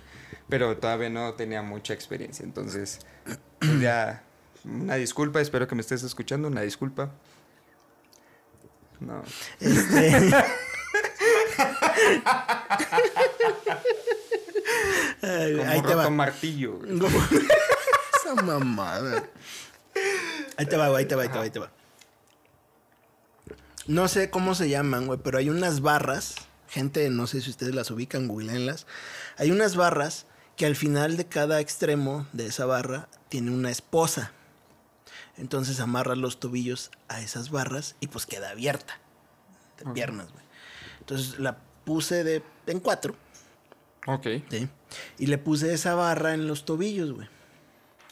[0.49, 2.43] Pero todavía no tenía mucha experiencia.
[2.43, 2.99] Entonces,
[3.61, 4.25] pues ya,
[4.65, 5.41] una disculpa.
[5.41, 6.49] Espero que me estés escuchando.
[6.49, 7.13] Una disculpa.
[8.99, 9.23] No.
[9.61, 10.31] Este,
[15.23, 16.11] Ay, Como ahí te va.
[16.11, 19.25] martillo, Esa mamada.
[20.57, 21.71] Ahí te va, güey, ahí te va, ahí te va, ahí te va.
[23.87, 26.35] No sé cómo se llaman, güey, pero hay unas barras.
[26.69, 28.87] Gente, no sé si ustedes las ubican, googleenlas.
[29.37, 34.33] Hay unas barras que al final de cada extremo de esa barra tiene una esposa.
[35.37, 39.01] Entonces amarras los tobillos a esas barras y pues queda abierta.
[39.79, 40.45] De piernas, güey.
[41.11, 43.17] Entonces la puse de, en cuatro,
[44.07, 44.27] Ok.
[44.51, 44.69] ¿sí?
[45.19, 47.29] Y le puse esa barra en los tobillos, güey.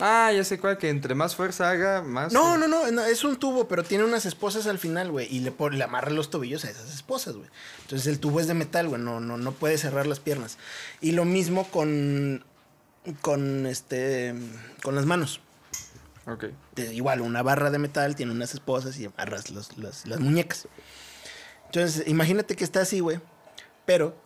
[0.01, 2.33] Ah, ya sé cuál, que entre más fuerza haga, más...
[2.33, 5.27] No, no, no, no, es un tubo, pero tiene unas esposas al final, güey.
[5.35, 7.49] Y le, pon- le amarra los tobillos a esas esposas, güey.
[7.83, 9.01] Entonces el tubo es de metal, güey.
[9.03, 10.57] No, no, no puede cerrar las piernas.
[11.01, 12.45] Y lo mismo con.
[13.23, 14.35] Con este.
[14.85, 15.41] Con las manos.
[16.27, 16.45] Ok.
[16.77, 20.69] De- igual, una barra de metal tiene unas esposas y amarras los- los- las muñecas.
[21.68, 23.20] Entonces, imagínate que está así, güey.
[23.87, 24.16] Pero.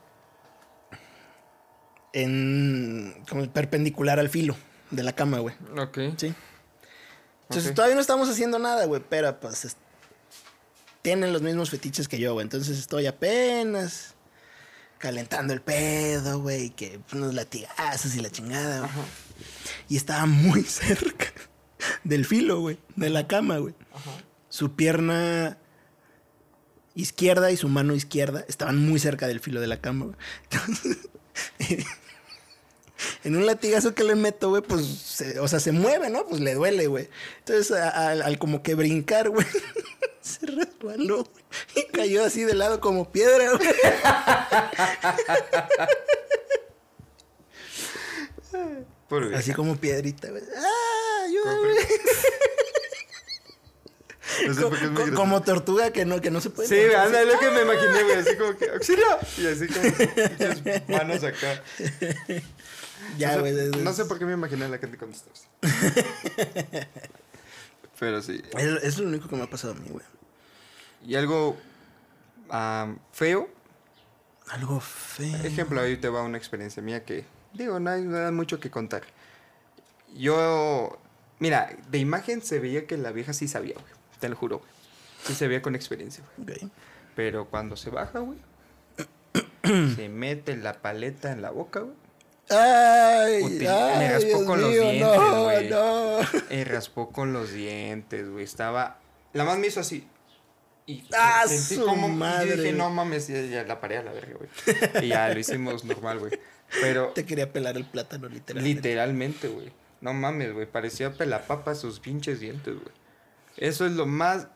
[2.13, 3.15] En.
[3.29, 4.57] Como perpendicular al filo
[4.91, 5.55] de la cama, güey.
[5.79, 5.99] Ok.
[6.17, 6.35] Sí.
[7.49, 9.77] Entonces todavía no estamos haciendo nada, güey, pero pues es-
[11.03, 12.45] tienen los mismos fetiches que yo, güey.
[12.45, 14.15] Entonces estoy apenas
[14.99, 18.91] calentando el pedo, güey, que unos latigazos y la chingada, güey.
[19.89, 21.27] Y estaba muy cerca
[22.05, 23.75] del filo, güey, de la cama, güey.
[24.49, 25.59] Su pierna
[26.95, 30.17] izquierda y su mano izquierda estaban muy cerca del filo de la cama.
[30.51, 30.99] Entonces,
[33.25, 36.27] en un latigazo que le meto, güey, pues, se- o sea, se mueve, ¿no?
[36.27, 37.09] Pues le duele, güey.
[37.39, 39.47] Entonces, a- a- al como que brincar, güey,
[40.21, 41.27] se resbaló
[41.75, 43.69] y cayó así de lado como piedra, güey.
[49.35, 50.43] Así como piedrita, güey.
[50.57, 51.25] ¡Ah!
[51.27, 51.75] ayúdame!
[54.47, 56.69] No sé por qué es muy Co- como tortuga que no, que no se puede.
[56.69, 58.17] Sí, anda, es lo que me imaginé, güey.
[58.17, 59.07] Así como que, ¡auxilio!
[59.39, 61.63] Y así como sus manos acá.
[63.19, 63.53] Ya, güey.
[63.53, 65.47] sé, es- no sé por qué me imaginé a la gente con estos.
[67.99, 68.43] Pero sí.
[68.57, 70.05] Es, es lo único que me ha pasado a mí, güey.
[71.05, 71.57] Y algo
[73.13, 73.49] feo.
[74.49, 75.37] Algo feo.
[75.45, 79.03] Ejemplo, ahí te va una experiencia mía que, digo, no hay nada mucho que contar.
[80.15, 80.99] Yo,
[81.39, 83.92] mira, de imagen se veía que la vieja sí sabía, güey.
[84.23, 84.71] Te lo juro, güey.
[85.25, 86.57] Sí se veía con experiencia, güey.
[86.65, 86.71] Ok.
[87.17, 88.39] Pero cuando se baja, güey,
[89.97, 91.95] se mete la paleta en la boca, güey.
[92.51, 95.69] Ay, Util- ay, me raspó Dios con los mío, dientes, no, güey.
[95.71, 96.19] no.
[96.51, 98.45] Y raspó con los dientes, güey.
[98.45, 98.99] Estaba.
[99.33, 100.07] La más me hizo así.
[100.87, 102.09] Y ¡Ah, sentí su como.
[102.09, 102.51] y madre!
[102.51, 105.05] yo dije, no mames, ya, ya la paré a la verga, güey.
[105.05, 106.33] Y ya lo hicimos normal, güey.
[106.81, 108.75] Pero Te quería pelar el plátano, literalmente.
[108.77, 109.73] literalmente, güey.
[110.01, 110.67] No mames, güey.
[110.67, 113.02] Parecía pelapapas sus pinches dientes, güey.
[113.57, 114.49] Eso es lo más.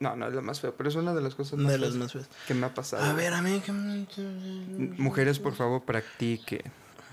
[0.00, 1.88] No, no es lo más feo, pero es una de las cosas más, de las
[1.90, 2.28] feas más feas.
[2.46, 3.02] que me ha pasado.
[3.04, 3.72] A ver, a mí que...
[3.72, 6.62] Mujeres, por favor, practiquen.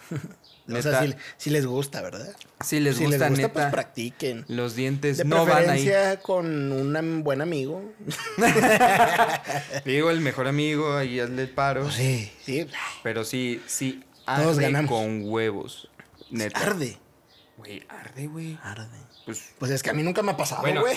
[0.68, 2.36] O sea, si, si les gusta, ¿verdad?
[2.60, 4.46] si les si gusta, les gusta, pues practiquen.
[4.48, 5.88] los dientes De no van ahí.
[6.24, 7.94] con un buen amigo.
[9.86, 11.84] Digo, el mejor amigo, ahí hazle el paro.
[11.84, 12.68] Pues sí, sí.
[13.04, 14.90] Pero sí, sí, Todos ganamos.
[14.90, 15.90] con huevos.
[16.32, 16.60] Neta.
[16.60, 16.98] Arde.
[17.58, 18.60] Güey, arde, güey.
[18.64, 18.88] Arde.
[19.26, 20.96] Pues, Pues es que a mí nunca me ha pasado, bueno, güey.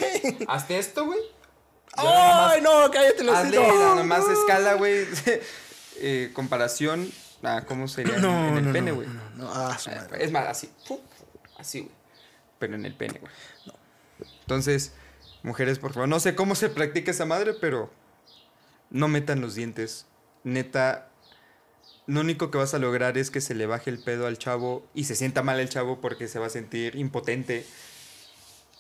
[0.49, 1.19] hazte esto, güey.
[1.97, 2.91] ¡Ay, no!
[2.91, 5.07] Cállate los Hazle nada más escala, güey.
[5.97, 7.11] eh, comparación
[7.43, 9.09] a cómo sería en- No, en el no, pene, no, güey.
[9.09, 9.51] no, no.
[9.53, 10.25] Ah, madre.
[10.25, 10.71] Es más, así.
[11.59, 11.93] Así, güey.
[12.59, 13.33] Pero en el pene, güey.
[14.41, 14.93] Entonces,
[15.43, 16.09] mujeres, por favor.
[16.09, 17.91] No sé cómo se practica esa madre, pero
[18.91, 20.07] no metan los dientes.
[20.45, 21.08] Neta,
[22.09, 24.85] lo único que vas a lograr es que se le baje el pedo al chavo
[24.95, 27.65] y se sienta mal el chavo porque se va a sentir impotente.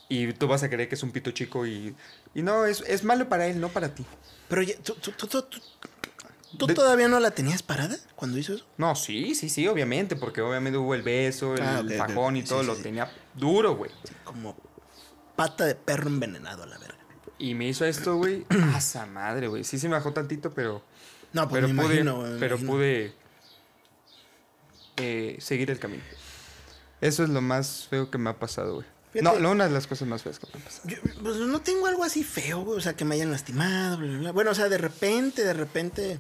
[0.09, 1.95] Y tú vas a creer que es un pito chico y,
[2.35, 4.05] y no, es, es malo para él, no para ti.
[4.49, 5.61] Pero ya, ¿tú, tú, tú, tú- tú-
[6.57, 8.65] ¿tú De- todavía no la tenías parada cuando hizo eso?
[8.79, 12.61] No, sí, sí, sí, obviamente, porque obviamente hubo el beso, el Ah, y Sí, todo,
[12.63, 12.83] sí, lo sí.
[12.83, 13.91] tenía duro, güey.
[14.25, 14.57] Como
[15.37, 16.97] pata de perro envenenado a la verga.
[17.39, 18.47] Y me hizo esto, güey.
[18.75, 19.63] A esa madre, güey.
[19.63, 20.83] Sí se me bajó tantito, pero.
[21.33, 22.73] No, pues pero me pude, imagino, güey, me pero imagino.
[22.73, 23.13] pude
[24.97, 26.03] eh, seguir el camino.
[27.01, 28.87] Eso es lo más feo que me ha pasado, güey.
[29.15, 29.41] No, Fíjate.
[29.41, 30.89] no, una de las cosas más feas que me ha pasado.
[30.89, 32.79] Yo, pues no tengo algo así feo, güey.
[32.79, 34.33] O sea, que me hayan lastimado, bla, bla, bla.
[34.33, 36.19] Bueno, o sea, de repente, de repente.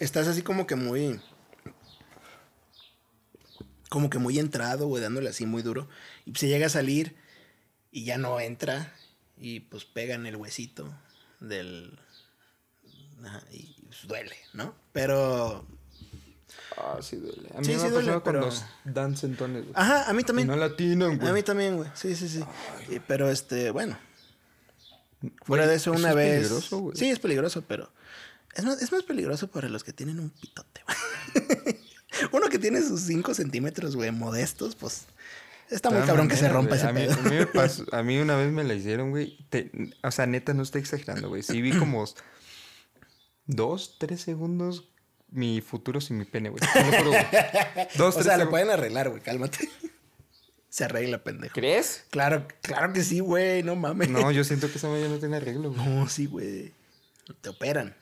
[0.00, 1.20] Estás así como que muy.
[3.88, 5.88] Como que muy entrado, güey, dándole así muy duro.
[6.26, 7.16] Y se llega a salir
[7.90, 8.92] y ya no entra.
[9.36, 10.92] Y pues pega en el huesito
[11.40, 11.98] del.
[13.24, 14.74] Ajá, y pues, duele, ¿no?
[14.92, 15.66] Pero.
[16.76, 17.48] Ah, sí duele.
[17.54, 19.72] A mí Sí, me sí ha pasado pero- los dancentones, güey.
[19.76, 20.48] Ajá, a mí Y también.
[20.48, 21.28] no latinan, güey.
[21.28, 21.88] A mí también, güey.
[21.94, 22.44] Sí, sí, sí.
[22.88, 23.98] Y- pero este, bueno.
[25.42, 26.36] Fuera de eso, eso una es vez.
[26.46, 26.96] peligroso, güey.
[26.96, 27.90] sí, es peligroso, pero.
[28.54, 31.78] Es más, es más peligroso para los que tienen un pitote, güey.
[32.32, 35.06] Uno que tiene sus 5 centímetros, güey, modestos, pues.
[35.70, 36.78] Está muy De cabrón que se rompa güey.
[36.80, 37.12] ese a mí, pedo.
[37.14, 39.36] a mí me pasó- a mí una vez me la hicieron, güey.
[39.50, 39.70] Te-
[40.02, 41.42] o sea, neta, no estoy exagerando, güey.
[41.42, 42.04] Sí vi como
[43.48, 44.84] dos, tres segundos
[45.30, 46.62] mi futuro sin mi pene, güey.
[47.04, 47.26] Lo güey.
[47.96, 48.48] Dos, O tres sea, segundos.
[48.48, 49.68] pueden arreglar, güey, cálmate.
[50.70, 51.54] Se arregla, pendejo.
[51.54, 52.04] ¿Crees?
[52.10, 54.08] Claro, claro que sí, güey, no mames.
[54.10, 55.84] No, yo siento que esa madre no tiene arreglo, güey.
[55.86, 56.72] No, sí, güey.
[57.40, 57.96] Te operan,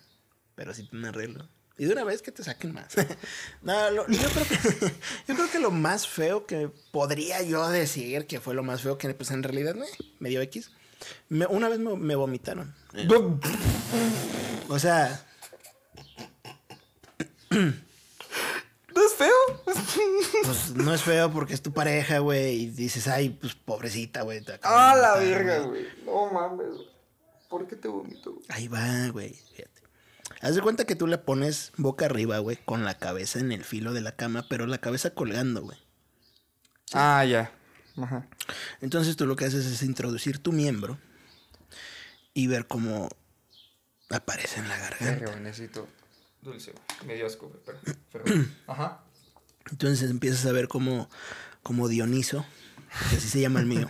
[0.54, 1.48] pero sí tiene arreglo.
[1.78, 2.88] Y de una vez que te saquen más.
[3.62, 4.92] no, lo- yo, creo que,
[5.28, 8.98] yo creo que lo más feo que podría yo decir que fue lo más feo
[8.98, 9.86] que pues en realidad me,
[10.18, 10.70] me dio X.
[11.28, 12.74] Me- una vez me, me vomitaron.
[14.68, 15.24] O sea,
[18.94, 19.34] ¿No es feo?
[20.44, 22.62] pues no es feo porque es tu pareja, güey.
[22.62, 24.42] Y dices, ay, pues pobrecita, güey.
[24.62, 25.86] ¡Ah, la matar, verga, güey".
[26.04, 26.88] No mames, güey.
[27.48, 28.44] ¿Por qué te vomito, güey?
[28.48, 29.34] Ahí va, güey.
[29.54, 29.82] Fíjate.
[30.40, 33.64] Haz de cuenta que tú le pones boca arriba, güey, con la cabeza en el
[33.64, 35.78] filo de la cama, pero la cabeza colgando, güey.
[36.92, 37.52] Ah, ya.
[37.96, 38.26] Ajá.
[38.80, 40.98] Entonces tú lo que haces es introducir tu miembro
[42.34, 43.08] y ver cómo
[44.10, 45.30] aparece en la Verga, garganta.
[45.30, 45.88] güey, necesito
[46.46, 46.84] dulce, güey.
[47.06, 47.78] Me dio asco, güey, pero...
[48.12, 48.24] pero-
[48.66, 49.02] Ajá.
[49.70, 51.10] Entonces empiezas a ver cómo,
[51.62, 52.46] cómo Dioniso,
[53.10, 53.88] que así se llama el mío,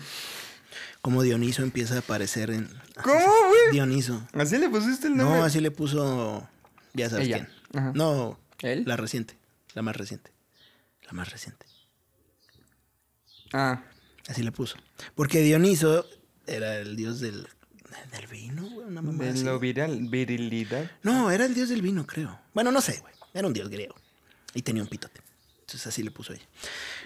[1.03, 2.69] cómo Dioniso empieza a aparecer en...
[3.03, 3.15] ¿Cómo,
[3.49, 3.73] güey?
[3.73, 4.27] Dioniso.
[4.33, 5.39] ¿Así le pusiste el nombre?
[5.39, 6.49] No, así le puso...
[6.95, 7.47] Ya sabes Ella.
[7.71, 7.83] quién.
[7.83, 7.93] Ajá.
[7.95, 8.85] No, ¿Él?
[8.87, 9.37] la reciente.
[9.75, 10.33] La más reciente.
[11.05, 11.67] La más reciente.
[13.53, 13.83] Ah.
[14.29, 14.77] Así le puso.
[15.15, 16.07] Porque Dioniso
[16.47, 17.47] era el dios del,
[18.11, 18.87] del vino, güey.
[18.87, 20.91] Una mamá De lo viral, virilidad.
[21.03, 22.39] No, era el dios del vino, creo.
[22.55, 23.15] Bueno, no sé, güey.
[23.35, 23.95] Era un dios griego.
[24.55, 25.21] Y tenía un pitote.
[25.61, 26.47] Entonces así le puso ella.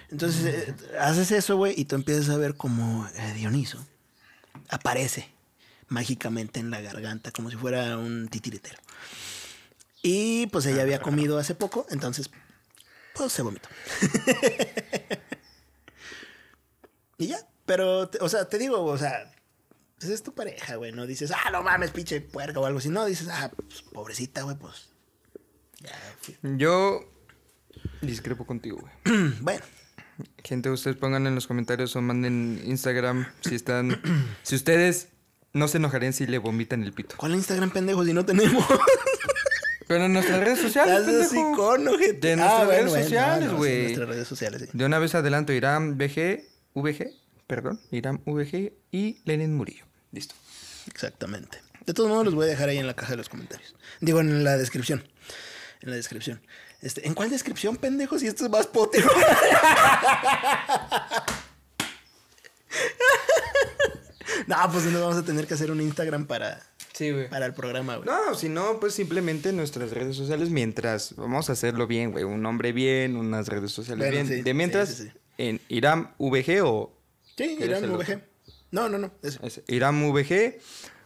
[0.09, 3.85] Entonces eh, haces eso, güey, y tú empiezas a ver como eh, Dioniso
[4.69, 5.29] aparece
[5.87, 8.79] mágicamente en la garganta, como si fuera un titiritero.
[10.01, 12.29] Y pues ella había comido hace poco, entonces
[13.13, 13.69] pues se vomitó.
[17.17, 19.31] y ya, pero, o sea, te digo, o sea,
[20.01, 22.89] pues es tu pareja, güey, no dices, ah, no mames, pinche puerca o algo así,
[22.89, 24.89] no, dices, ah, pues pobrecita, güey, pues.
[25.79, 25.91] Ya.
[26.57, 27.01] Yo
[28.01, 29.31] discrepo contigo, güey.
[29.41, 29.63] bueno,
[30.43, 34.01] Gente, ustedes pongan en los comentarios o manden Instagram si están...
[34.43, 35.09] si ustedes
[35.53, 37.15] no se enojarían si le vomitan el pito.
[37.17, 38.65] ¿cuál Instagram, pendejo, si no tenemos?
[39.87, 42.13] Pero en nuestras redes sociales, Estás con ojete.
[42.27, 43.81] De Ah, nuestras redes bueno, sociales, no, no, sí, güey.
[43.83, 44.67] nuestras redes sociales, sí.
[44.73, 46.43] De una vez adelanto, Irán VG,
[46.75, 47.07] VG,
[47.47, 49.85] perdón, Irán VG y Lenin Murillo.
[50.11, 50.35] Listo.
[50.87, 51.59] Exactamente.
[51.85, 53.75] De todos modos, los voy a dejar ahí en la caja de los comentarios.
[53.99, 55.03] Digo, en la descripción.
[55.81, 56.41] En la descripción.
[56.81, 58.17] Este, ¿En cuál descripción, pendejo?
[58.19, 59.03] Si esto es más pote.
[64.47, 66.61] no, pues nos vamos a tener que hacer un Instagram para,
[66.93, 67.29] Sí, güey.
[67.29, 68.07] para el programa, güey.
[68.09, 72.23] No, si no, pues simplemente en nuestras redes sociales, mientras vamos a hacerlo bien, güey.
[72.23, 74.37] Un nombre bien, unas redes sociales Bueno, bien.
[74.39, 75.17] sí, de mientras, sí, sí, sí.
[75.37, 76.97] en Irán VG o.
[77.37, 78.21] Sí, ¿Quieres Irán el VG.
[78.71, 79.11] No, no, no.
[79.21, 79.39] ese.
[79.45, 80.59] es Irán VG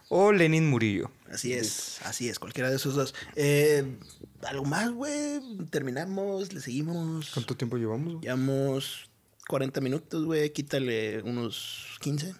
[0.08, 1.10] o Lenin Murillo.
[1.30, 3.14] Así es, así es, cualquiera de esos dos.
[3.34, 3.98] Eh,
[4.42, 5.40] ¿Algo más, güey?
[5.70, 7.30] Terminamos, le seguimos.
[7.32, 8.14] ¿Cuánto tiempo llevamos?
[8.14, 8.22] güey?
[8.22, 9.10] Llevamos
[9.48, 10.50] 40 minutos, güey.
[10.50, 12.34] Quítale unos 15.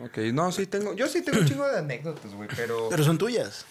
[0.00, 0.94] Ok, no, sí tengo.
[0.94, 2.88] Yo sí tengo un chingo de anécdotas, güey, pero.
[2.90, 3.64] Pero son tuyas.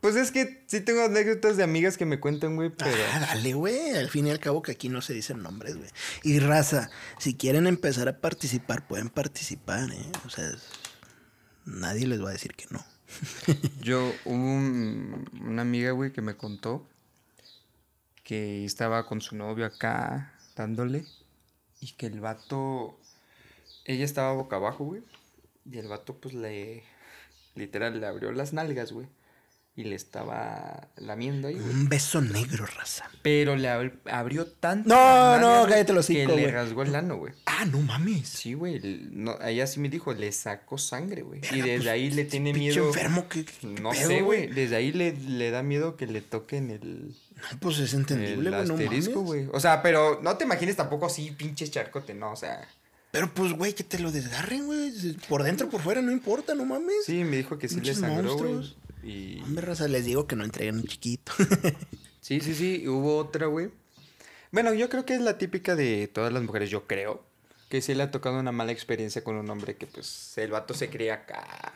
[0.00, 2.90] Pues es que sí tengo anécdotas de amigas que me cuentan, güey, pero.
[3.12, 3.90] Ah, dale, güey.
[3.96, 5.88] Al fin y al cabo que aquí no se dicen nombres, güey.
[6.22, 10.12] Y raza, si quieren empezar a participar, pueden participar, ¿eh?
[10.26, 10.48] O sea,
[11.64, 12.84] nadie les va a decir que no.
[13.80, 16.86] Yo, hubo un- una amiga, güey, que me contó
[18.22, 21.04] que estaba con su novio acá dándole
[21.80, 22.98] y que el vato,
[23.84, 25.02] ella estaba boca abajo, güey,
[25.70, 26.82] y el vato pues le,
[27.54, 29.06] literal, le abrió las nalgas, güey,
[29.78, 31.68] y le estaba lamiendo ahí, güey.
[31.68, 33.10] Un beso negro, raza.
[33.22, 34.88] Pero le ab- abrió tanto.
[34.88, 37.34] No, no, cállate el hocico, Que le rasgó el ano, güey.
[37.44, 38.26] Ah, no mames.
[38.28, 38.76] Sí, güey.
[38.76, 41.40] el- No, ella sí me dijo, le sacó sangre, güey.
[41.52, 42.86] Y desde pues, ahí le tiene miedo.
[42.88, 44.46] enfermo, ¿qué, qué No pedo, sé, güey.
[44.46, 48.54] Desde ahí le, le da miedo que le toquen el, No, Pues es entendible, el
[48.56, 49.46] güey, no asterisco, güey.
[49.52, 52.66] O sea, pero no te imagines tampoco así, pinche charcote, no, o sea.
[53.10, 54.90] Pero pues, güey, que te lo desgarren, güey.
[55.28, 57.04] Por dentro, por fuera, no importa, no mames.
[57.04, 58.74] Sí, me dijo que sí le Pinches sangró, güey.
[59.06, 59.40] Y.
[59.42, 61.32] Hombre, raza, les digo que no entreguen un chiquito.
[62.20, 62.88] Sí, sí, sí.
[62.88, 63.70] Hubo otra, güey.
[64.50, 67.24] Bueno, yo creo que es la típica de todas las mujeres, yo creo.
[67.68, 70.74] Que sí le ha tocado una mala experiencia con un hombre que, pues, el vato
[70.74, 71.72] se cría acá.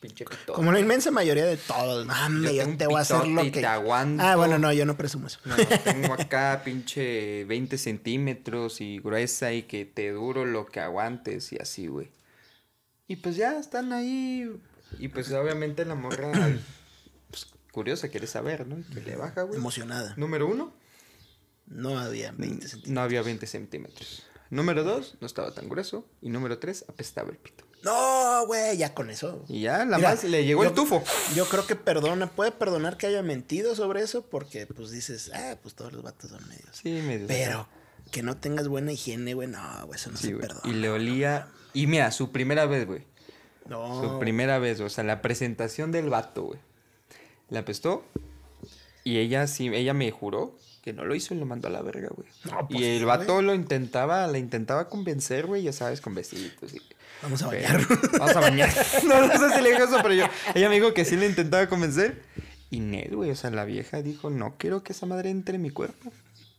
[0.00, 0.54] Pinche pito.
[0.54, 2.06] Como la inmensa mayoría de todos.
[2.06, 3.50] Mame, Yo yo, te voy a hacer lo que.
[3.50, 4.22] te aguanto.
[4.22, 5.40] Ah, bueno, no, yo no presumo eso.
[5.44, 11.52] No, tengo acá pinche 20 centímetros y gruesa y que te duro lo que aguantes
[11.52, 12.08] y así, güey.
[13.08, 14.50] Y pues ya están ahí.
[14.98, 16.30] Y pues obviamente la morra,
[17.30, 18.78] pues, curiosa, quiere saber, ¿no?
[18.78, 19.58] Y que le baja, güey.
[19.58, 20.14] Emocionada.
[20.16, 20.72] Número uno,
[21.66, 22.92] No había 20 centímetros.
[22.94, 24.22] no había 20 centímetros.
[24.48, 26.06] Número dos, no estaba tan grueso.
[26.22, 27.64] Y número tres, apestaba el pito.
[27.82, 29.44] No, güey, ya con eso.
[29.48, 31.02] Y ya, la Mira, más le llegó yo- el tufo.
[31.34, 35.56] Yo creo que perdona, puede perdonar que haya mentido sobre eso porque pues dices, ah,
[35.62, 36.70] pues todos los vatos son medios.
[36.72, 37.26] Sí, medio.
[37.26, 37.68] Pero
[38.12, 40.60] que no tengas buena higiene, güey, no, güey, eso no Sí, se perdona.
[40.64, 41.48] Y le olía.
[41.74, 43.04] Y mira, su primera vez, güey.
[43.68, 44.00] No.
[44.02, 46.58] Su primera vez, o sea, la presentación del vato, güey.
[47.50, 48.04] La apestó.
[49.04, 51.82] Y ella sí, ella me juró que no lo hizo y lo mandó a la
[51.82, 52.28] verga, güey.
[52.44, 53.46] No, pues y el vato güey.
[53.46, 56.74] lo intentaba, la intentaba convencer, güey, ya sabes, con vestiditos.
[56.74, 56.80] y-
[57.22, 57.80] Vamos a bañar.
[58.18, 58.68] Vamos a bañar.
[59.06, 61.26] no, no sé si le dijo eso, pero yo, ella me dijo que sí le
[61.26, 62.22] intentaba convencer.
[62.70, 65.62] Y Ned, güey, o sea, la vieja dijo, no quiero que esa madre entre en
[65.62, 66.12] mi cuerpo.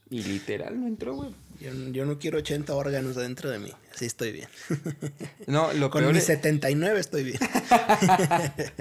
[0.10, 1.36] Y literal no entró, güey.
[1.60, 3.72] Yo, yo no quiero 80 órganos adentro de mí.
[3.93, 4.47] Así estoy bien.
[5.47, 7.39] No, lo Con peor mis es- 79 estoy bien.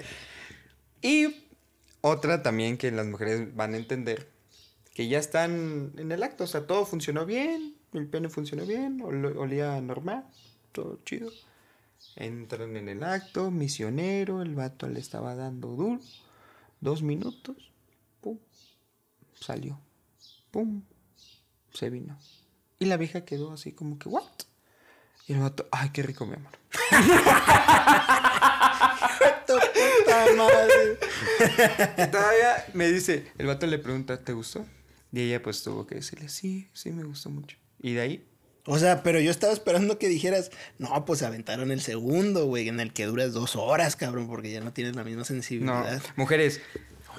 [1.03, 1.49] Y
[2.01, 4.29] otra también que las mujeres van a entender,
[4.95, 8.99] que ya están en el acto, o sea, todo funcionó bien, el pene funcionó bien,
[9.01, 10.25] ol- olía normal,
[10.73, 11.31] todo chido.
[12.17, 16.01] Entran en el acto, misionero, el vato le estaba dando duro,
[16.81, 17.57] dos minutos,
[18.21, 18.39] pum,
[19.39, 19.79] salió,
[20.51, 20.83] pum,
[21.73, 22.19] se vino.
[22.79, 24.25] Y la vieja quedó así como que, ¿what?
[25.27, 26.53] Y el vato, ay, qué rico, mi amor.
[29.47, 30.99] Puta madre.
[31.99, 34.65] Y todavía me dice, el vato le pregunta, ¿te gustó?
[35.13, 37.57] Y ella pues tuvo que decirle, sí, sí me gustó mucho.
[37.81, 38.27] Y de ahí,
[38.67, 42.81] O sea, pero yo estaba esperando que dijeras, no, pues aventaron el segundo, güey, en
[42.81, 46.03] el que duras dos horas, cabrón, porque ya no tienes la misma no, sensibilidad.
[46.17, 46.61] mujeres,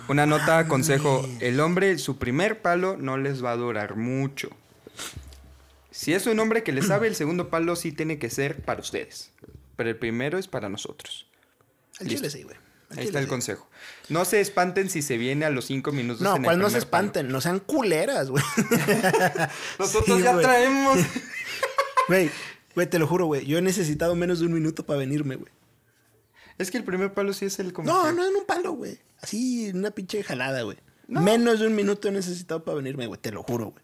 [0.07, 4.49] una nota, consejo, el hombre, su primer palo no les va a durar mucho.
[5.97, 8.81] Si es un hombre que le sabe, el segundo palo sí tiene que ser para
[8.81, 9.31] ustedes.
[9.75, 11.25] Pero el primero es para nosotros.
[11.99, 12.27] Al Listo.
[12.27, 12.55] chile sí, güey.
[12.91, 13.29] Al Ahí está el sí.
[13.29, 13.67] consejo.
[14.09, 16.21] No se espanten si se viene a los cinco minutos.
[16.21, 16.83] No, en el cuál no se palo.
[16.83, 18.43] espanten, no sean culeras, güey.
[19.79, 20.99] Nosotros Sí, ya traemos.
[22.07, 22.29] Güey,
[22.75, 23.45] güey, te lo juro, güey.
[23.45, 25.51] Yo he necesitado menos de un minuto para venirme, güey.
[26.57, 27.89] es que el primer palo sí es el como.
[27.91, 28.97] No, no en un palo, güey.
[29.19, 30.77] Así, en una pinche jalada, güey.
[31.09, 31.19] No.
[31.21, 33.19] Menos de un minuto he necesitado para venirme, güey.
[33.19, 33.83] Te lo juro, güey.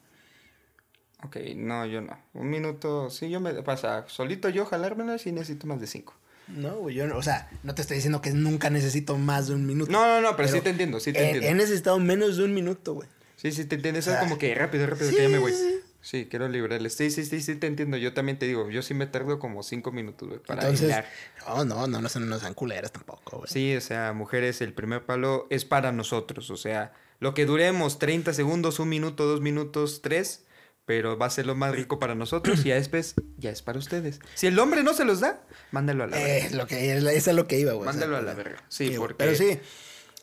[1.24, 2.18] Ok, no, yo no.
[2.34, 4.06] Un minuto, sí, yo me pasa.
[4.08, 6.14] Solito yo jalármela sí necesito más de cinco.
[6.48, 9.56] No, güey, yo no, o sea, no te estoy diciendo que nunca necesito más de
[9.56, 9.90] un minuto.
[9.92, 11.48] No, no, no, pero, sí te entiendo, sí te he, entiendo.
[11.50, 13.08] he necesitado menos de un minuto, güey.
[13.38, 14.00] Sí, sí te entiendo.
[14.00, 15.54] Eso O es como que rápido, rápido, sí, que ya me voy.
[15.54, 15.80] sí.
[16.02, 16.96] Sí, quiero librarles.
[16.96, 17.96] Sí, sí, sí, sí te entiendo.
[17.96, 21.06] Yo también te digo, yo sí me tardo como cinco minutos, güey, para Entonces, hilar.
[21.48, 23.50] no, no, no, no sean, no sean culeras tampoco, güey.
[23.50, 26.50] Sí, o sea, mujeres, el primer palo es para nosotros.
[26.50, 30.44] O sea, lo que duremos 30 segundos, un minuto, dos minutos, tres,
[30.86, 33.80] pero va a ser lo más rico para nosotros y ya después ya es para
[33.80, 34.20] ustedes.
[34.36, 36.48] Si el hombre no se los da, mándalo a la verga.
[36.48, 37.88] Eh, lo que, eso es lo que iba, güey.
[37.88, 38.64] o sea, Mándalo a la verga.
[38.70, 39.16] Sí, porque...
[39.16, 39.60] Pero sí,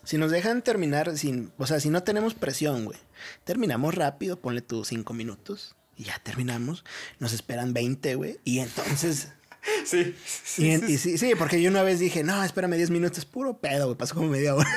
[0.04, 2.98] si nos dejan terminar sin, o sea, si no tenemos presión, güey,
[3.44, 6.84] terminamos rápido, ponle tus cinco minutos y ya terminamos.
[7.18, 9.28] Nos esperan 20, güey, y entonces...
[9.84, 10.14] Sí,
[10.56, 13.58] y, en- y sí, sí, porque yo una vez dije, no, espérame 10 minutos, puro
[13.58, 14.70] pedo, güey, pasó como media hora.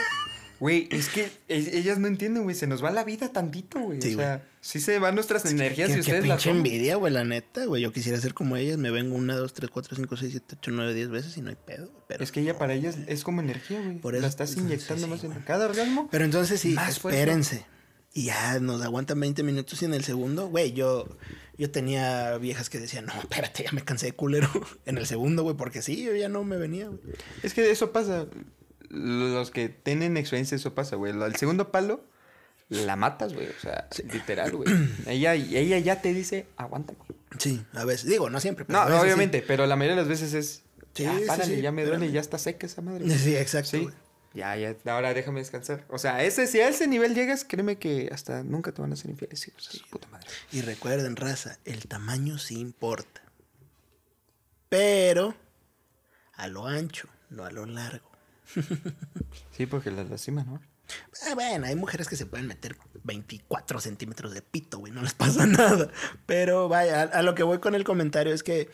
[0.64, 2.55] Güey, es que e- ellas no entienden, güey.
[2.55, 4.01] Se nos va la vida tantito, güey.
[4.01, 7.11] Sí, o sea, sí se van nuestras energías Qué, y ustedes las pinche envidia, güey,
[7.11, 7.82] la neta, güey.
[7.82, 10.72] Yo quisiera ser como ellas, me vengo una, dos, tres, cuatro, cinco, seis, siete, ocho,
[10.72, 12.24] nueve, diez veces y no hay pedo, pero...
[12.24, 13.97] Es que ella para ellas es como energía, güey.
[13.97, 16.07] Por La eso- estás sí, inyectando sí, más en cada orgasmo.
[16.09, 16.89] Pero entonces sí, fuerza.
[17.09, 17.66] espérense.
[18.14, 21.18] Y ya nos aguantan 20 minutos y en el segundo, güey, yo,
[21.57, 24.49] yo tenía viejas que decían, no, espérate, ya me cansé de culero
[24.86, 26.99] en el segundo, güey, porque sí, yo ya no me venía, güey.
[27.41, 28.28] Es que eso pasa.
[28.93, 31.11] Los que tienen experiencia, eso pasa, güey.
[31.11, 32.03] El segundo palo,
[32.69, 33.47] la matas, güey.
[33.47, 34.69] O sea, literal, güey.
[35.07, 36.99] ella, ella ya te dice, aguántame.
[37.39, 38.93] Sí, a veces, digo, no siempre, pero No, sí.
[39.03, 40.61] obviamente, pero la mayoría de las veces es.
[40.93, 43.09] Sí, ya, párale, ya me duele, ya está seca esa madre.
[43.09, 43.91] Sí, exacto.
[44.35, 45.85] Ya, ya, ahora déjame descansar.
[45.89, 48.93] O sea, ese, si a ese nivel llegas, créeme que hasta nunca te van a
[48.93, 50.27] hacer infieles, hijos de su puta madre.
[50.51, 53.21] Y recuerden, raza, el tamaño sí importa.
[54.69, 55.35] Pero
[56.33, 58.11] a lo ancho, no a lo largo.
[59.55, 60.59] Sí, porque las lastima, ¿no?
[61.27, 65.13] Ah, bueno, hay mujeres que se pueden meter 24 centímetros de pito, güey, no les
[65.15, 65.89] pasa nada.
[66.25, 68.69] Pero vaya, a, a lo que voy con el comentario es que.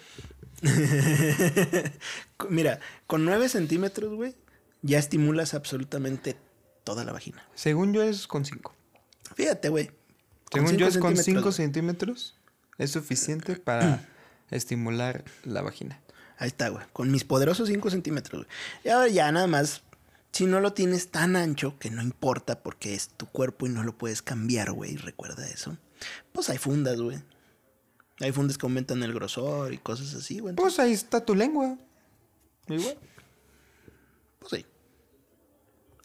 [2.49, 4.35] Mira, con 9 centímetros, güey,
[4.81, 6.37] ya estimulas absolutamente
[6.83, 7.47] toda la vagina.
[7.55, 8.73] Según yo es con 5.
[9.35, 9.91] Fíjate, güey.
[10.51, 11.53] Según yo es con 5 centímetros, güey.
[11.53, 12.35] centímetros
[12.77, 14.07] es suficiente para
[14.49, 16.01] estimular la vagina.
[16.39, 16.85] Ahí está, güey.
[16.93, 18.57] Con mis poderosos 5 centímetros, güey.
[18.83, 19.83] Y ahora ya nada más.
[20.31, 23.83] Si no lo tienes tan ancho, que no importa porque es tu cuerpo y no
[23.83, 24.95] lo puedes cambiar, güey.
[24.95, 25.75] Recuerda eso.
[26.31, 27.19] Pues hay fundas, güey.
[28.19, 30.55] Hay fundas que aumentan el grosor y cosas así, güey.
[30.55, 31.77] Pues ahí está tu lengua.
[32.67, 32.97] Igual.
[34.39, 34.65] Pues sí.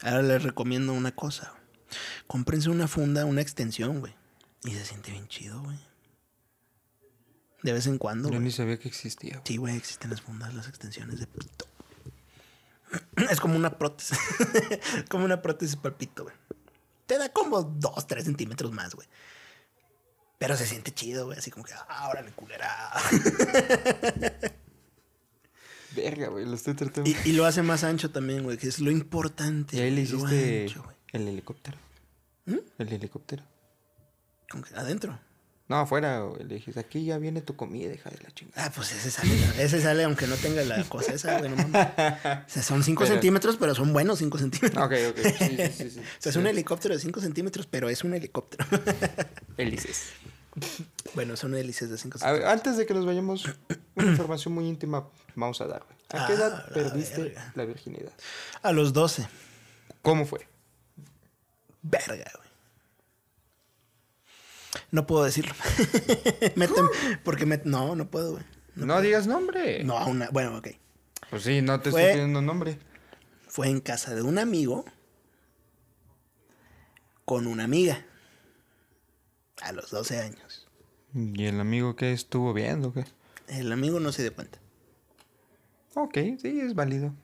[0.01, 1.53] Ahora les recomiendo una cosa.
[2.27, 4.15] Cómprense una funda, una extensión, güey.
[4.65, 5.79] Y se siente bien chido, güey.
[7.65, 8.45] De vez en cuando, Yo güey.
[8.45, 9.33] ni sabía que existía.
[9.33, 9.43] güey.
[9.47, 11.67] Sí, güey, existen las fundas, las extensiones de pito.
[13.31, 14.19] Es como una prótesis.
[15.09, 16.37] como una prótesis para el pito, güey.
[17.07, 19.09] Te da como 2, 3 centímetros más, güey.
[20.39, 21.39] Pero se siente chido, güey.
[21.39, 22.71] Así como que, ah, órale, culera.
[25.97, 27.09] Verga, güey, lo estoy tratando.
[27.09, 29.77] y, y lo hace más ancho también, güey, que es lo importante.
[29.77, 30.97] Y ahí le hiciste ancho, güey.
[31.13, 31.79] el helicóptero.
[32.47, 32.57] ¿Mm?
[32.79, 33.45] El helicóptero.
[34.51, 35.19] Como que adentro.
[35.67, 38.67] No, afuera, güey, le dijiste, aquí ya viene tu comida, hija de la chingada.
[38.67, 39.33] Ah, pues ese sale.
[39.59, 41.51] Ese sale aunque no tenga la cosa esa, güey.
[41.51, 41.89] No mames.
[42.47, 44.85] O sea, son 5 Pero- centímetros, pero son buenos 5 centímetros.
[44.85, 45.19] Ok, ok.
[45.39, 45.91] Sí, sí, sí.
[45.91, 46.01] sí.
[46.19, 48.67] O sea, es un helicóptero de 5 centímetros, pero es un helicóptero.
[49.57, 50.11] Hélices.
[51.15, 52.41] bueno, son hélices de 5 A centímetros.
[52.41, 53.47] ver, antes de que nos vayamos,
[53.95, 55.83] una información muy íntima vamos a dar.
[55.85, 56.23] güey.
[56.23, 57.53] ¿A qué Ah, edad la perdiste verga.
[57.55, 58.13] la virginidad?
[58.63, 59.27] A los 12.
[60.03, 60.47] ¿Cómo fue?
[61.83, 62.44] Verga, güey.
[64.91, 65.55] No puedo decirlo.
[67.25, 67.61] Porque me...
[67.65, 68.45] No, no puedo, güey.
[68.75, 69.85] No, digas nombre.
[69.85, 70.29] No, una...
[70.31, 70.69] Bueno, ok.
[71.31, 72.79] Pues sí, no te Fue- estoy pidiendo nombre.
[73.49, 74.85] Fue en casa de un amigo
[77.25, 78.05] con una amiga.
[79.63, 80.67] A los 12 años.
[81.15, 82.93] ¿Y el amigo qué estuvo viendo?
[82.93, 83.05] ¿Qué?
[83.47, 84.59] El amigo no se dio cuenta.
[85.95, 87.15] Ok, sí, es válido.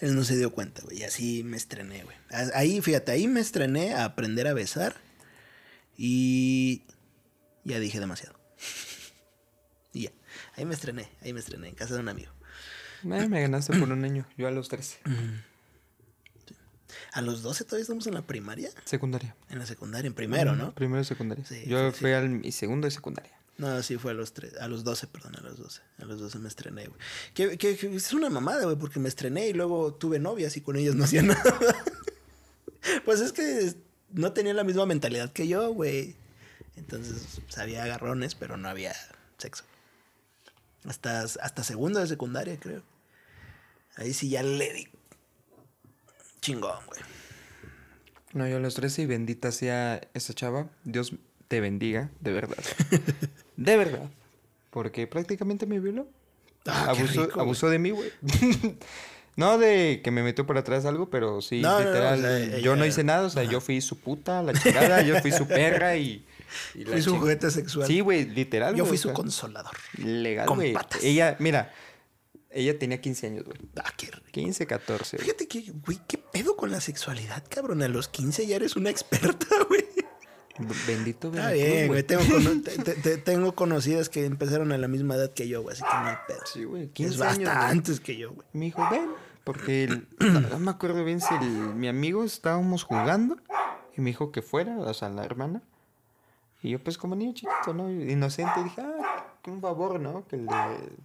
[0.00, 0.98] Él no se dio cuenta, güey.
[0.98, 2.16] Y así me estrené, güey.
[2.54, 4.94] Ahí, fíjate, ahí me estrené a aprender a besar.
[5.96, 6.82] Y
[7.64, 8.38] ya dije demasiado.
[9.92, 10.12] y ya.
[10.56, 12.32] Ahí me estrené, ahí me estrené, en casa de un amigo.
[13.02, 14.26] Me ganaste por un año.
[14.38, 14.98] Yo a los 13.
[17.14, 18.70] A los 12 todavía estamos en la primaria.
[18.84, 19.34] Secundaria.
[19.50, 20.74] En la secundaria, en primero, ¿no?
[20.74, 21.44] Primero de secundaria.
[21.44, 23.32] Sí, Yo sí, fui al mi segundo de secundaria.
[23.58, 25.80] No, sí, fue a los tres, a los 12, perdón, a los 12.
[25.98, 26.98] A los 12 me estrené, güey.
[27.34, 30.60] Que, que- que es una mamada, güey, porque me estrené y luego tuve novias y
[30.62, 31.42] con ellas no hacía nada.
[33.04, 33.74] pues es que
[34.12, 36.14] no tenía la misma mentalidad que yo, güey.
[36.76, 38.94] Entonces, pues, había agarrones, pero no había
[39.38, 39.64] sexo.
[40.84, 42.82] Hasta, hasta segundo de secundaria, creo.
[43.96, 44.88] Ahí sí ya le di.
[46.40, 47.00] Chingón, güey.
[48.32, 50.70] No, yo a los 13 y bendita sea esa chava.
[50.84, 51.14] Dios
[51.48, 52.56] te bendiga, de verdad.
[53.56, 54.10] de verdad.
[54.70, 56.08] Porque prácticamente me violó.
[56.66, 58.10] Ah, abusó, rico, abusó de mí, güey.
[59.36, 62.18] no de que me metió por atrás algo, pero sí, No, no, no, literal.
[62.18, 65.20] o sea, yo no hice nada, o sea, yo fui su puta, la chingada, yo
[65.20, 66.26] fui su perra y.
[66.86, 67.86] Fui su juguete sexual.
[67.86, 68.74] Sí, güey, literal.
[68.74, 69.74] Yo fui o su sea, consolador.
[69.98, 71.02] Legal, con patas.
[71.02, 71.72] Ella, mira,
[72.50, 73.56] ella tenía 15 años, güey.
[73.76, 74.26] Ah, qué rico.
[74.32, 75.16] 15, 14.
[75.16, 75.24] güey.
[75.26, 77.82] Fíjate que, güey, ¿qué pedo con la sexualidad, cabrón?
[77.82, 79.82] A los 15 ya eres una experta, güey.
[80.86, 82.02] Bendito Está Veracruz, bien, güey.
[82.02, 85.62] Tengo, cono- te- te- te- tengo conocidas que empezaron a la misma edad que yo,
[85.62, 85.74] güey.
[85.74, 86.40] Así que no hay pedo.
[86.52, 87.50] Sí, güey, Es 15 hasta años.
[87.54, 87.70] güey.
[87.70, 88.46] antes que yo, güey.
[88.52, 89.08] Me dijo, ven,
[89.44, 93.36] porque el- no, no me acuerdo bien si el- mi amigo estábamos jugando
[93.96, 95.62] y me dijo que fuera, o sea, la hermana.
[96.64, 97.90] Y yo, pues, como niño chiquito, ¿no?
[97.90, 100.24] Inocente, dije, ah, un favor, ¿no?
[100.28, 100.46] Que le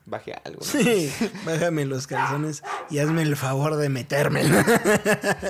[0.05, 0.59] baje algo.
[0.59, 0.65] ¿no?
[0.67, 1.11] Sí,
[1.47, 4.55] bájame los calzones y hazme el favor de metérmelo.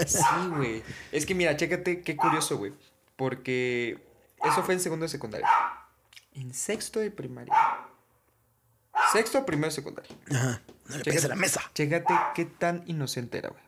[0.05, 0.23] Sí,
[0.55, 0.81] güey.
[1.11, 2.71] Es que mira, chécate qué curioso, güey.
[3.17, 3.99] Porque
[4.45, 5.47] eso fue en segundo de secundaria.
[6.33, 7.53] En sexto de primaria.
[9.11, 10.15] Sexto, primero de secundaria.
[10.31, 10.61] Ajá.
[10.87, 11.61] No le pegues a la mesa.
[11.73, 13.61] Chécate qué tan inocente era, güey.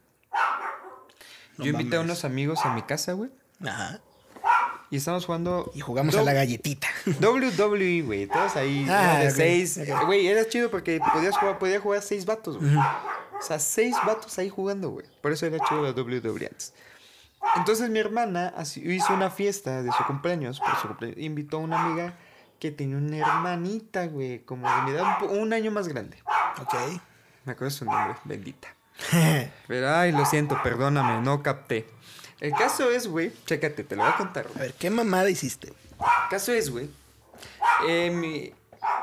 [1.57, 3.31] No Yo invité a unos amigos a mi casa, güey.
[3.61, 3.99] Ajá.
[4.91, 5.71] Y estábamos jugando.
[5.75, 6.87] Y jugamos a la galletita.
[7.21, 8.27] WWE, güey.
[8.27, 8.87] Todos ahí.
[8.89, 9.79] Ah, de seis.
[10.05, 12.75] Güey, era chido porque podías jugar, podía jugar seis vatos, güey.
[12.75, 15.05] O sea, seis vatos ahí jugando, güey.
[15.21, 16.73] Por eso era chido la WWE antes.
[17.55, 20.59] Entonces mi hermana hizo una fiesta de su cumpleaños.
[20.59, 21.19] Por su cumpleaños.
[21.19, 22.13] Invitó a una amiga
[22.59, 24.39] que tenía una hermanita, güey.
[24.45, 26.17] Como de mi edad, un, año más grande.
[26.61, 26.73] Ok.
[27.45, 28.67] Me acuerdo su nombre, bendita.
[29.67, 31.89] Pero, ay, lo siento, perdóname, no capté.
[32.39, 34.59] El caso es, güey, chécate, te lo voy a contar, A güey.
[34.67, 35.67] ver, ¿qué mamada hiciste?
[35.69, 36.89] El caso es, güey,
[37.87, 38.53] eh, mi-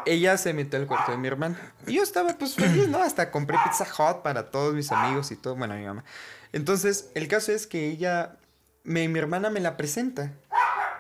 [0.06, 1.74] ella se metió al cuarto de mi hermana.
[1.86, 2.98] Y yo estaba, pues, feliz, ¿no?
[3.02, 6.04] Hasta compré Pizza Hut para todos mis amigos y todo, bueno, mi mamá.
[6.52, 8.36] Entonces, el caso es que ella,
[8.84, 10.32] me- mi hermana me la presenta.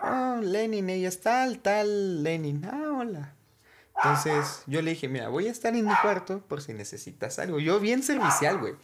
[0.02, 2.64] Oh, Lenin, ella es tal, tal, Lenin.
[2.64, 3.32] Ah, hola.
[3.96, 7.58] Entonces, yo le dije, mira, voy a estar en mi cuarto por si necesitas algo.
[7.58, 8.74] Yo bien servicial, güey.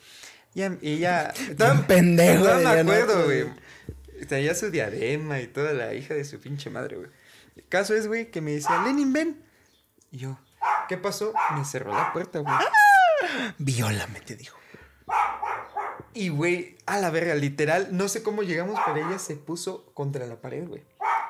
[0.54, 1.32] Y ella...
[1.58, 3.46] Tan pendejo, No me acuerdo, güey.
[4.28, 7.10] Traía su diadema y toda la hija de su pinche madre, güey.
[7.56, 9.42] El caso es, güey, que me decía, Lenin, ven.
[10.10, 10.38] Y yo,
[10.88, 11.34] ¿qué pasó?
[11.56, 12.54] Me cerró la puerta, güey.
[13.58, 14.58] Viólame, te dijo.
[16.14, 20.26] Y, güey, a la verga, literal, no sé cómo llegamos, pero ella se puso contra
[20.26, 20.82] la pared, güey.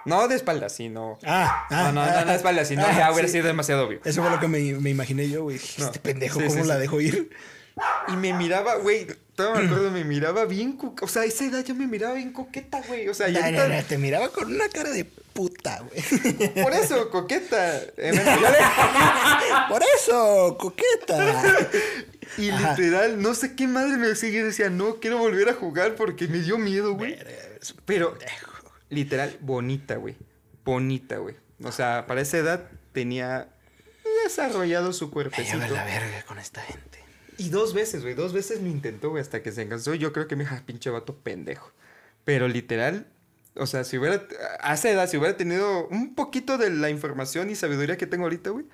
[0.05, 1.19] No de espalda, sino...
[1.25, 3.35] Ah, ah, no, no, ah, no, no de espalda, sino ah, ya hubiera sí.
[3.35, 4.01] sido demasiado obvio.
[4.05, 5.61] Eso fue lo que me, me imaginé yo, güey.
[5.79, 7.31] No, Este pendejo, sí, ¿cómo sí, la dejó ir?
[8.09, 11.05] Y me miraba, güey, Todavía me acuerdo, me miraba bien coqueta.
[11.07, 13.09] O sea, a esa edad yo me miraba bien coqueta, güey.
[13.09, 16.49] O sea, No, ya no, no, te miraba con una cara de puta, güey.
[16.63, 17.81] Por eso, coqueta.
[17.97, 18.13] Eh,
[19.71, 21.17] Por eso, coqueta.
[22.39, 22.71] Y Ajá.
[22.77, 24.31] literal, no sé qué madre me decía.
[24.31, 27.19] Yo decía, no, quiero volver a jugar porque me dio miedo, güey.
[27.85, 28.17] Pero,
[28.89, 30.17] literal, bonita, güey.
[30.65, 31.37] Bonita, güey.
[31.63, 33.49] O sea, para esa edad tenía
[34.25, 35.59] desarrollado su Me cuerpecito.
[35.59, 36.99] lleva la verga con esta gente.
[37.39, 38.15] Y dos veces, güey.
[38.15, 39.95] Dos veces lo intentó, güey, hasta que se cansó.
[39.95, 41.73] Yo creo que me dijo, "Ah, pinche vato pendejo.
[42.25, 43.07] Pero literal,
[43.55, 44.23] o sea, si hubiera,
[44.61, 48.25] a esa edad, si hubiera tenido un poquito de la información y sabiduría que tengo
[48.25, 48.67] ahorita, güey,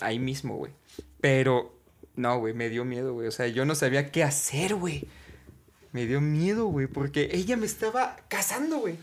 [0.00, 0.72] ahí mismo, güey.
[1.20, 1.78] Pero,
[2.20, 3.26] no, güey, me dio miedo, güey.
[3.28, 5.08] O sea, yo no sabía qué hacer, güey.
[5.92, 8.96] Me dio miedo, güey, porque ella me estaba casando, güey.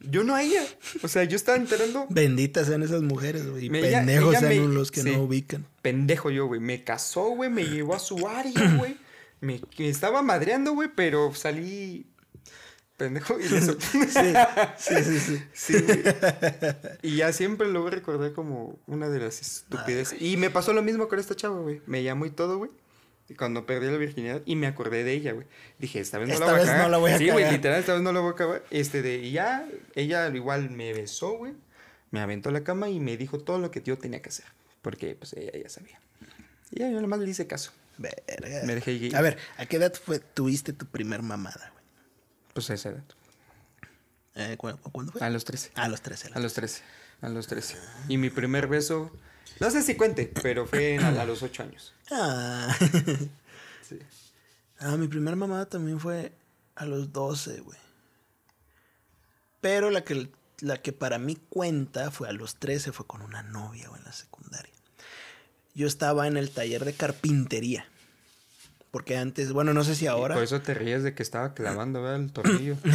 [0.00, 0.62] Yo no a ella.
[1.02, 3.66] O sea, yo estaba enterando Benditas sean esas mujeres, güey.
[3.66, 5.10] Y pendejos ella sean me- los que sí.
[5.10, 5.66] no ubican.
[5.82, 6.58] pendejo yo, güey.
[6.60, 8.96] Me casó, güey, me llevó a su área, güey.
[9.42, 12.06] Me, me estaba madreando, güey, pero salí
[13.00, 13.60] pendejo y le.
[14.78, 15.42] Sí, sí, sí, sí.
[15.54, 15.84] Sí.
[17.02, 20.20] Y ya siempre lo voy a recordar como una de las estupideces.
[20.20, 21.80] Y me pasó lo mismo con esta chava, güey.
[21.86, 22.70] Me llamó y todo, güey.
[23.38, 25.46] Cuando perdí la virginidad y me acordé de ella, güey.
[25.78, 26.84] Dije, esta vez no Esta la voy a vez cagar.
[26.84, 28.64] no la voy a sí, güey, literal, esta vez no la voy a acabar.
[28.70, 31.54] Este de, y ya, ella igual me besó, güey.
[32.10, 34.46] Me aventó a la cama y me dijo todo lo que yo tenía que hacer.
[34.82, 36.00] Porque, pues, ella ya sabía.
[36.70, 37.72] Y ya, yo nomás le hice caso.
[37.98, 38.62] Verga.
[38.66, 39.14] Me dejé gay.
[39.14, 41.79] A ver, ¿a qué edad fue, tuviste tu primer mamada, güey?
[42.54, 43.04] Pues a esa edad.
[44.34, 45.20] Eh, ¿cu- cu- ¿Cuándo fue?
[45.26, 45.72] A los 13.
[45.74, 46.30] A los 13.
[46.34, 46.82] A los 13.
[47.22, 47.76] A los 13.
[48.08, 49.10] Y mi primer beso,
[49.60, 51.94] no sé si cuente, pero fue a, a los 8 años.
[52.10, 52.74] Ah.
[53.88, 53.98] Sí.
[54.78, 56.30] ah, mi primer mamada también fue
[56.76, 57.78] a los 12, güey.
[59.60, 60.30] Pero la que,
[60.60, 64.04] la que para mí cuenta fue a los 13, fue con una novia, güey, en
[64.06, 64.72] la secundaria.
[65.74, 67.84] Yo estaba en el taller de carpintería.
[68.90, 70.34] Porque antes, bueno, no sé si ahora.
[70.34, 72.20] Por eso te ríes de que estaba clavando, ¿verdad?
[72.20, 72.76] El tornillo.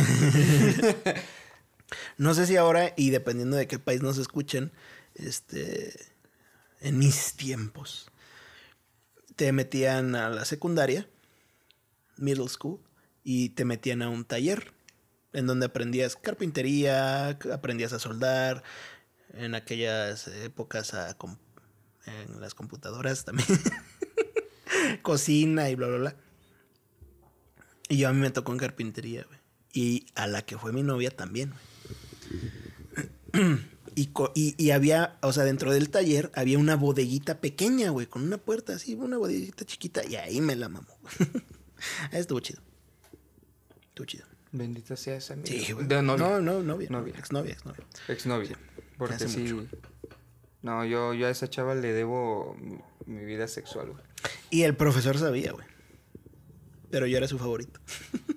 [2.17, 4.71] No sé si ahora, y dependiendo de qué país nos escuchen,
[5.13, 5.93] este,
[6.81, 8.09] en mis tiempos,
[9.35, 11.07] te metían a la secundaria,
[12.17, 12.79] middle school,
[13.23, 14.73] y te metían a un taller
[15.33, 18.63] en donde aprendías carpintería, aprendías a soldar,
[19.33, 21.17] en aquellas épocas a
[22.05, 23.47] en las computadoras también,
[25.01, 26.15] cocina y bla, bla, bla.
[27.89, 29.39] Y yo a mí me tocó en carpintería, güey.
[29.73, 31.53] Y a la que fue mi novia también,
[33.33, 33.55] güey.
[33.97, 38.23] Y, y, y había, o sea, dentro del taller había una bodeguita pequeña, güey, con
[38.23, 40.99] una puerta así, una bodeguita chiquita, y ahí me la mamó.
[42.11, 42.61] Ahí Estuvo chido.
[43.87, 44.25] Estuvo chido.
[44.51, 45.47] Bendita sea esa amiga.
[45.47, 45.87] Sí, güey.
[45.87, 46.25] De novia.
[46.25, 46.89] No, no, novia.
[46.89, 47.13] Novia.
[47.17, 47.85] Exnovia, exnovia.
[48.07, 48.59] Exnovia.
[48.97, 49.53] Porque sí.
[49.53, 49.67] mucho.
[50.61, 52.57] No, yo, yo a esa chava le debo
[53.05, 54.03] mi, vida sexual, güey.
[54.49, 55.65] Y el profesor sabía, güey.
[56.91, 57.79] Pero yo era su favorito.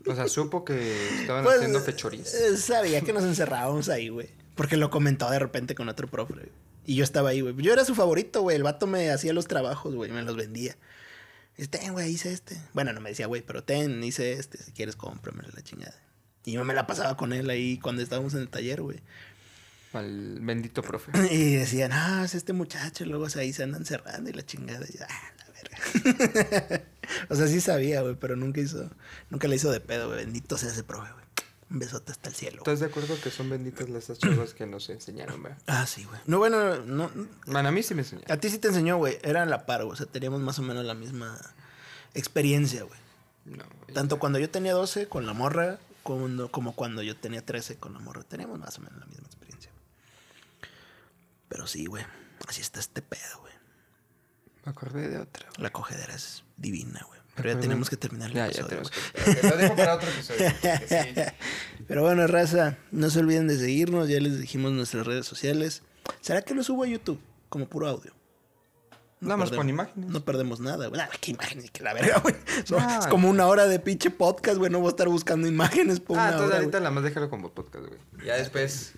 [0.06, 2.32] O sea, supo que estaban Pues, haciendo fechorías.
[2.34, 4.30] eh, Sabía que nos encerrábamos ahí, güey.
[4.54, 6.50] Porque lo comentó de repente con otro profe.
[6.84, 7.54] Y yo estaba ahí, güey.
[7.58, 8.56] Yo era su favorito, güey.
[8.56, 10.10] El vato me hacía los trabajos, güey.
[10.10, 10.76] Me los vendía.
[11.56, 12.56] Dice, ten, güey, hice este.
[12.72, 14.58] Bueno, no me decía, güey, pero ten, hice este.
[14.58, 15.94] Si quieres, cómpramelo la chingada.
[16.44, 19.00] Y yo me la pasaba con él ahí cuando estábamos en el taller, güey.
[19.92, 21.12] Al bendito profe.
[21.32, 23.04] Y decían, ah, es este muchacho.
[23.06, 24.86] Luego o sea, ahí se andan cerrando y la chingada.
[24.86, 26.82] Y ah, la verga.
[27.30, 28.90] o sea, sí sabía, güey, pero nunca hizo,
[29.30, 30.24] nunca le hizo de pedo, güey.
[30.24, 31.24] Bendito sea ese profe, güey.
[31.70, 32.62] Un besote hasta el cielo.
[32.62, 32.74] güey.
[32.74, 35.52] ¿Estás de acuerdo que son benditas las chavas que nos enseñaron, güey?
[35.66, 36.18] Ah, sí, güey.
[36.26, 37.10] No, bueno, no.
[37.46, 38.30] Bueno, a mí sí me enseñaron.
[38.32, 39.18] A ti sí te enseñó, güey.
[39.22, 39.92] Era la par, güey.
[39.92, 41.38] O sea, teníamos más o menos la misma
[42.14, 42.98] experiencia, güey.
[43.44, 43.94] No, güey.
[43.94, 47.92] Tanto cuando yo tenía 12 con la morra, como, como cuando yo tenía 13 con
[47.92, 48.22] la morra.
[48.22, 49.38] Teníamos más o menos la misma experiencia.
[51.48, 52.04] Pero sí, güey.
[52.46, 53.52] Así está este pedo, güey.
[54.64, 55.46] Me acordé de otra.
[55.56, 57.18] La cogedera es divina, güey.
[57.34, 59.40] Pero ya tenemos que terminar el Ya, ya episodio, tenemos güey.
[59.40, 59.48] que.
[59.48, 60.50] Lo dejo para otro episodio.
[60.88, 61.22] sí.
[61.86, 64.08] Pero bueno, raza, no se olviden de seguirnos.
[64.08, 65.82] Ya les dijimos nuestras redes sociales.
[66.20, 68.12] ¿Será que lo subo a YouTube como puro audio?
[69.20, 70.10] Nada más perdemos- pon imágenes.
[70.10, 70.98] No perdemos nada, güey.
[71.00, 72.34] Nada, qué imágenes, que la verga, güey.
[72.70, 72.98] No.
[73.00, 74.70] Es como una hora de pinche podcast, güey.
[74.70, 76.58] No voy a estar buscando imágenes por Ah, una entonces hora.
[76.58, 78.26] ahorita la más déjalo como podcast, güey.
[78.26, 78.92] Ya después,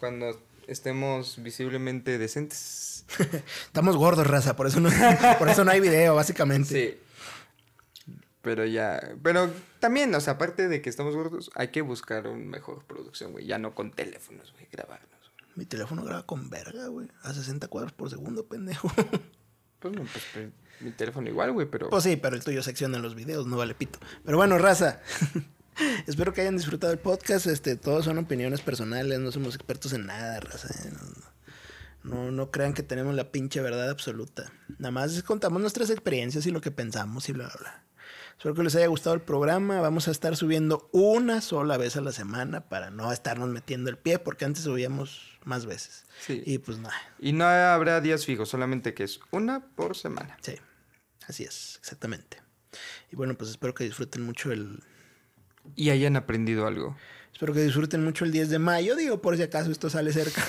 [0.00, 0.40] cuando
[0.70, 3.04] estemos visiblemente decentes.
[3.66, 4.56] Estamos gordos, raza.
[4.56, 4.88] Por eso no,
[5.38, 6.68] por eso no hay video, básicamente.
[6.68, 8.14] Sí.
[8.42, 9.14] Pero ya.
[9.22, 9.50] Pero
[9.80, 13.46] también, o sea, aparte de que estamos gordos, hay que buscar una mejor producción, güey.
[13.46, 15.10] Ya no con teléfonos, güey, grabarnos.
[15.56, 17.08] Mi teléfono graba con verga, güey.
[17.22, 18.90] A 60 cuadros por segundo, pendejo.
[19.80, 20.48] Pues no, pues, pues,
[20.80, 21.88] mi teléfono igual, güey, pero.
[21.88, 23.98] Pues sí, pero el tuyo secciona los videos, no vale pito.
[24.24, 25.00] Pero bueno, raza.
[26.06, 27.46] Espero que hayan disfrutado el podcast.
[27.46, 30.68] Este, todos son opiniones personales, no somos expertos en nada, raza.
[30.68, 30.92] ¿eh?
[32.02, 34.52] No, no, no crean que tenemos la pinche verdad absoluta.
[34.78, 37.84] Nada más contamos nuestras experiencias y lo que pensamos y bla, bla, bla.
[38.40, 39.82] Espero que les haya gustado el programa.
[39.82, 43.98] Vamos a estar subiendo una sola vez a la semana para no estarnos metiendo el
[43.98, 46.06] pie, porque antes subíamos más veces.
[46.20, 46.42] Sí.
[46.46, 46.94] Y pues nada.
[47.18, 50.38] Y no habrá días fijos, solamente que es una por semana.
[50.40, 50.54] Sí,
[51.28, 52.38] así es, exactamente.
[53.12, 54.82] Y bueno, pues espero que disfruten mucho el.
[55.76, 56.96] Y hayan aprendido algo.
[57.32, 58.96] Espero que disfruten mucho el 10 de mayo.
[58.96, 60.44] Digo, por si acaso esto sale cerca.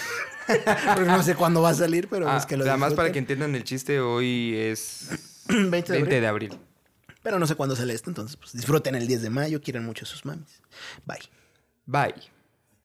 [0.95, 3.20] Porque no sé cuándo va a salir, pero Ah, es que lo además, para que
[3.20, 5.09] entiendan el chiste, hoy es
[5.47, 6.09] 20 de 20 abril.
[6.22, 6.59] de abril.
[7.24, 10.05] Pero no sé cuándo sale esto, entonces pues disfruten el 10 de mayo, quieran mucho
[10.05, 10.62] a sus mamis.
[11.05, 11.20] Bye.
[11.86, 12.31] Bye.